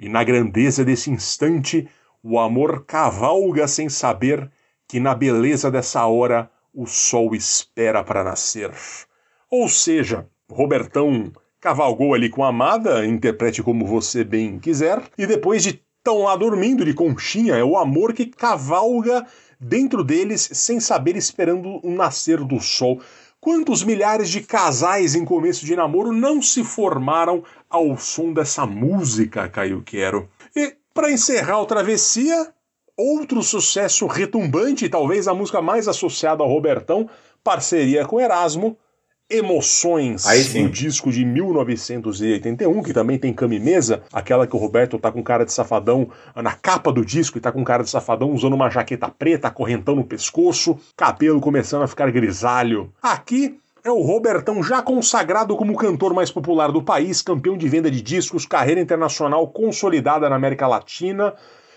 [0.00, 1.86] e na grandeza desse instante,
[2.22, 4.50] o amor cavalga sem saber
[4.88, 8.70] que na beleza dessa hora o sol espera para nascer.
[9.50, 15.62] Ou seja, Robertão cavalgou ali com a amada, interprete como você bem quiser, e depois
[15.62, 19.26] de tão lá dormindo de conchinha, é o amor que cavalga
[19.60, 23.00] dentro deles sem saber esperando o nascer do sol.
[23.40, 29.48] Quantos milhares de casais em começo de namoro não se formaram ao som dessa música,
[29.48, 30.28] Caio Quero?
[30.54, 32.52] E para encerrar o Travessia,
[33.00, 37.08] outro sucesso retumbante, talvez a música mais associada ao Robertão,
[37.42, 38.76] parceria com Erasmo,
[39.32, 40.64] Emoções, Aí sim.
[40.64, 45.12] do disco de 1981, que também tem cama e mesa, aquela que o Roberto tá
[45.12, 48.54] com cara de safadão na capa do disco e tá com cara de safadão usando
[48.54, 52.92] uma jaqueta preta, correntão no pescoço, cabelo começando a ficar grisalho.
[53.00, 57.68] Aqui é o Robertão já consagrado como o cantor mais popular do país, campeão de
[57.68, 61.34] venda de discos, carreira internacional consolidada na América Latina.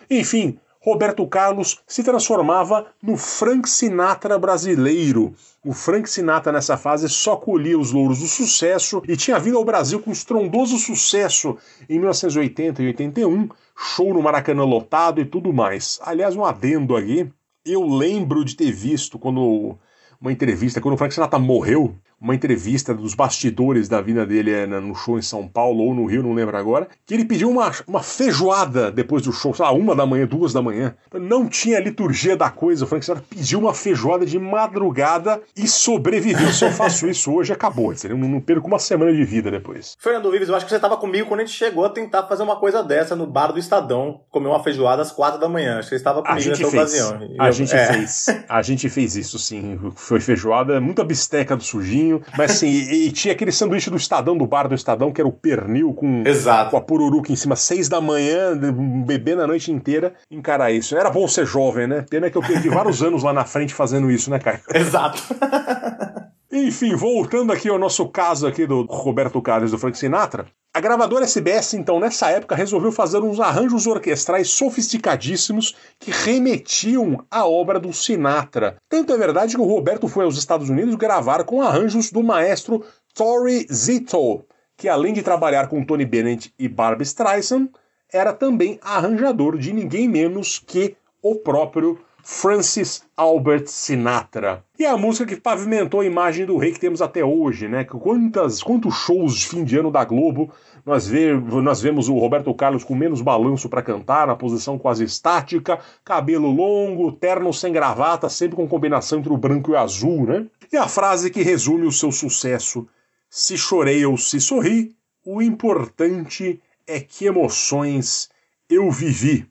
[0.09, 5.33] Enfim, Roberto Carlos se transformava no Frank Sinatra brasileiro.
[5.63, 9.63] O Frank Sinatra nessa fase só colhia os louros do sucesso e tinha vindo ao
[9.63, 11.57] Brasil com estrondoso sucesso
[11.89, 13.47] em 1980 e 81,
[13.77, 16.01] show no Maracanã lotado e tudo mais.
[16.03, 17.31] Aliás, um adendo aqui,
[17.65, 19.77] eu lembro de ter visto quando
[20.19, 24.65] uma entrevista, quando o Frank Sinatra morreu, uma entrevista dos bastidores da vida dele é,
[24.65, 27.69] no show em São Paulo ou no Rio, não lembro agora, que ele pediu uma,
[27.85, 30.95] uma feijoada depois do show, sei lá, uma da manhã, duas da manhã.
[31.13, 36.51] Não tinha liturgia da coisa, o Frank Sinatra pediu uma feijoada de madrugada e sobreviveu.
[36.53, 37.93] Se eu faço isso hoje, acabou.
[38.03, 39.95] Eu não, não perco uma semana de vida depois.
[39.99, 42.43] Fernando Vives, eu acho que você estava comigo quando a gente chegou a tentar fazer
[42.43, 45.79] uma coisa dessa no bar do Estadão, comer uma feijoada às quatro da manhã.
[45.79, 46.81] Acho que você estava A comigo gente nessa fez.
[46.81, 47.29] ocasião.
[47.39, 47.93] A eu- gente é.
[47.93, 48.25] fez.
[48.47, 49.79] A gente fez isso, sim.
[49.95, 52.12] Foi feijoada, muita bisteca do sujinho.
[52.37, 55.27] Mas assim, e, e tinha aquele sanduíche do Estadão, do bar do Estadão, que era
[55.27, 56.71] o pernil com, Exato.
[56.71, 58.57] com a pururuca em cima, seis da manhã,
[59.05, 60.97] bebendo a noite inteira, encarar isso.
[60.97, 62.05] Era bom ser jovem, né?
[62.09, 64.59] Pena que eu perdi vários anos lá na frente fazendo isso, né, Caio?
[64.73, 65.21] Exato.
[66.55, 70.79] Enfim, voltando aqui ao nosso caso aqui do Roberto Carlos e do Frank Sinatra, a
[70.79, 77.79] gravadora SBS, então, nessa época, resolveu fazer uns arranjos orquestrais sofisticadíssimos que remetiam à obra
[77.79, 78.77] do Sinatra.
[78.87, 82.85] Tanto é verdade que o Roberto foi aos Estados Unidos gravar com arranjos do maestro
[83.15, 84.45] Torrey Zito,
[84.77, 87.69] que além de trabalhar com Tony Bennett e Barbra Streisand,
[88.11, 94.63] era também arranjador de ninguém menos que o próprio Francis Albert Sinatra.
[94.79, 97.83] E é a música que pavimentou a imagem do rei que temos até hoje, né?
[97.83, 100.49] Quantas, quantos shows de fim de ano da Globo
[100.85, 105.03] nós, vê, nós vemos o Roberto Carlos com menos balanço para cantar, na posição quase
[105.03, 110.25] estática, cabelo longo, terno sem gravata, sempre com combinação entre o branco e o azul,
[110.25, 110.45] né?
[110.71, 112.87] E a frase que resume o seu sucesso:
[113.29, 114.95] Se chorei ou se sorri,
[115.25, 118.29] o importante é que emoções
[118.69, 119.45] eu vivi.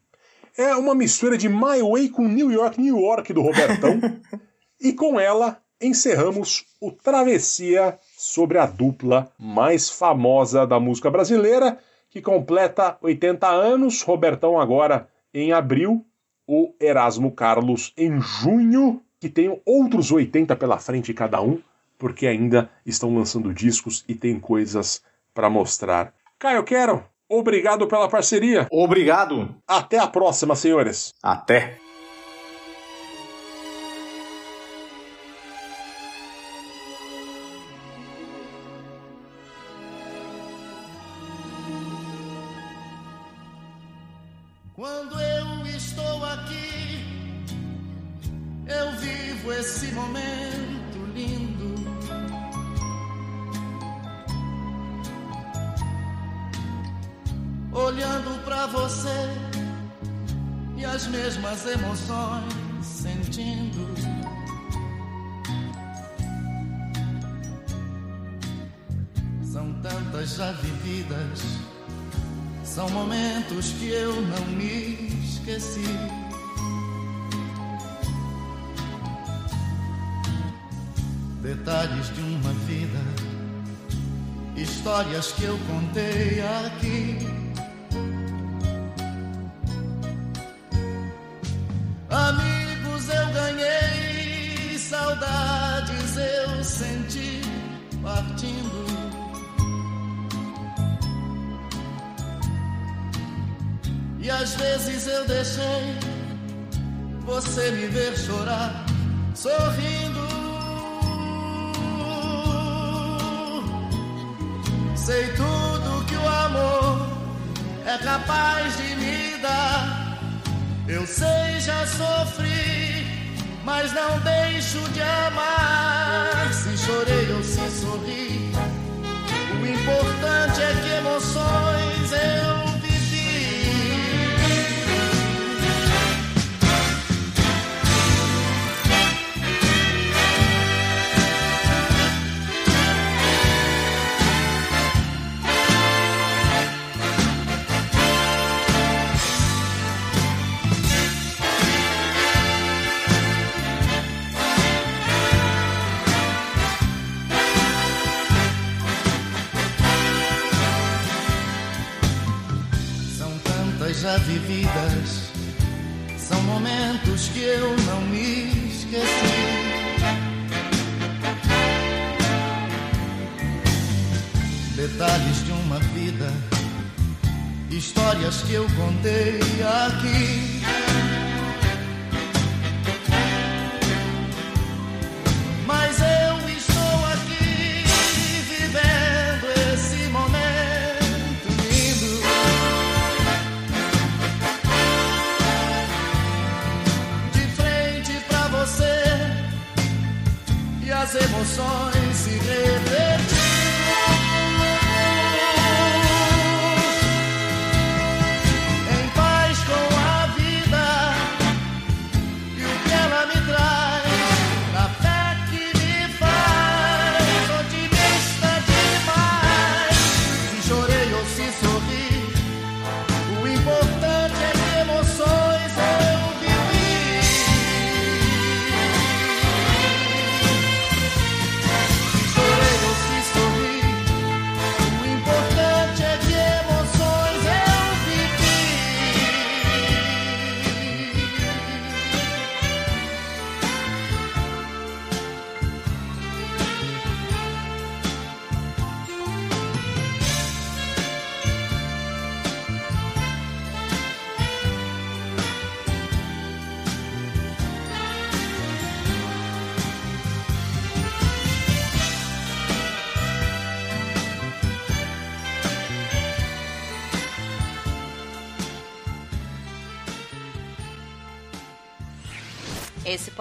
[0.57, 3.99] É uma mistura de My Way com New York, New York do Robertão.
[4.81, 11.79] e com ela encerramos o Travessia sobre a dupla mais famosa da música brasileira,
[12.11, 14.03] que completa 80 anos.
[14.03, 16.05] Robertão agora em abril,
[16.47, 21.61] o Erasmo Carlos em junho, que tem outros 80 pela frente cada um,
[21.99, 25.03] porque ainda estão lançando discos e tem coisas
[25.33, 26.13] para mostrar.
[26.39, 28.67] Caio Quero, obrigado pela parceria.
[28.71, 29.55] Obrigado.
[29.67, 31.13] Até a próxima, senhores.
[31.23, 31.79] Até.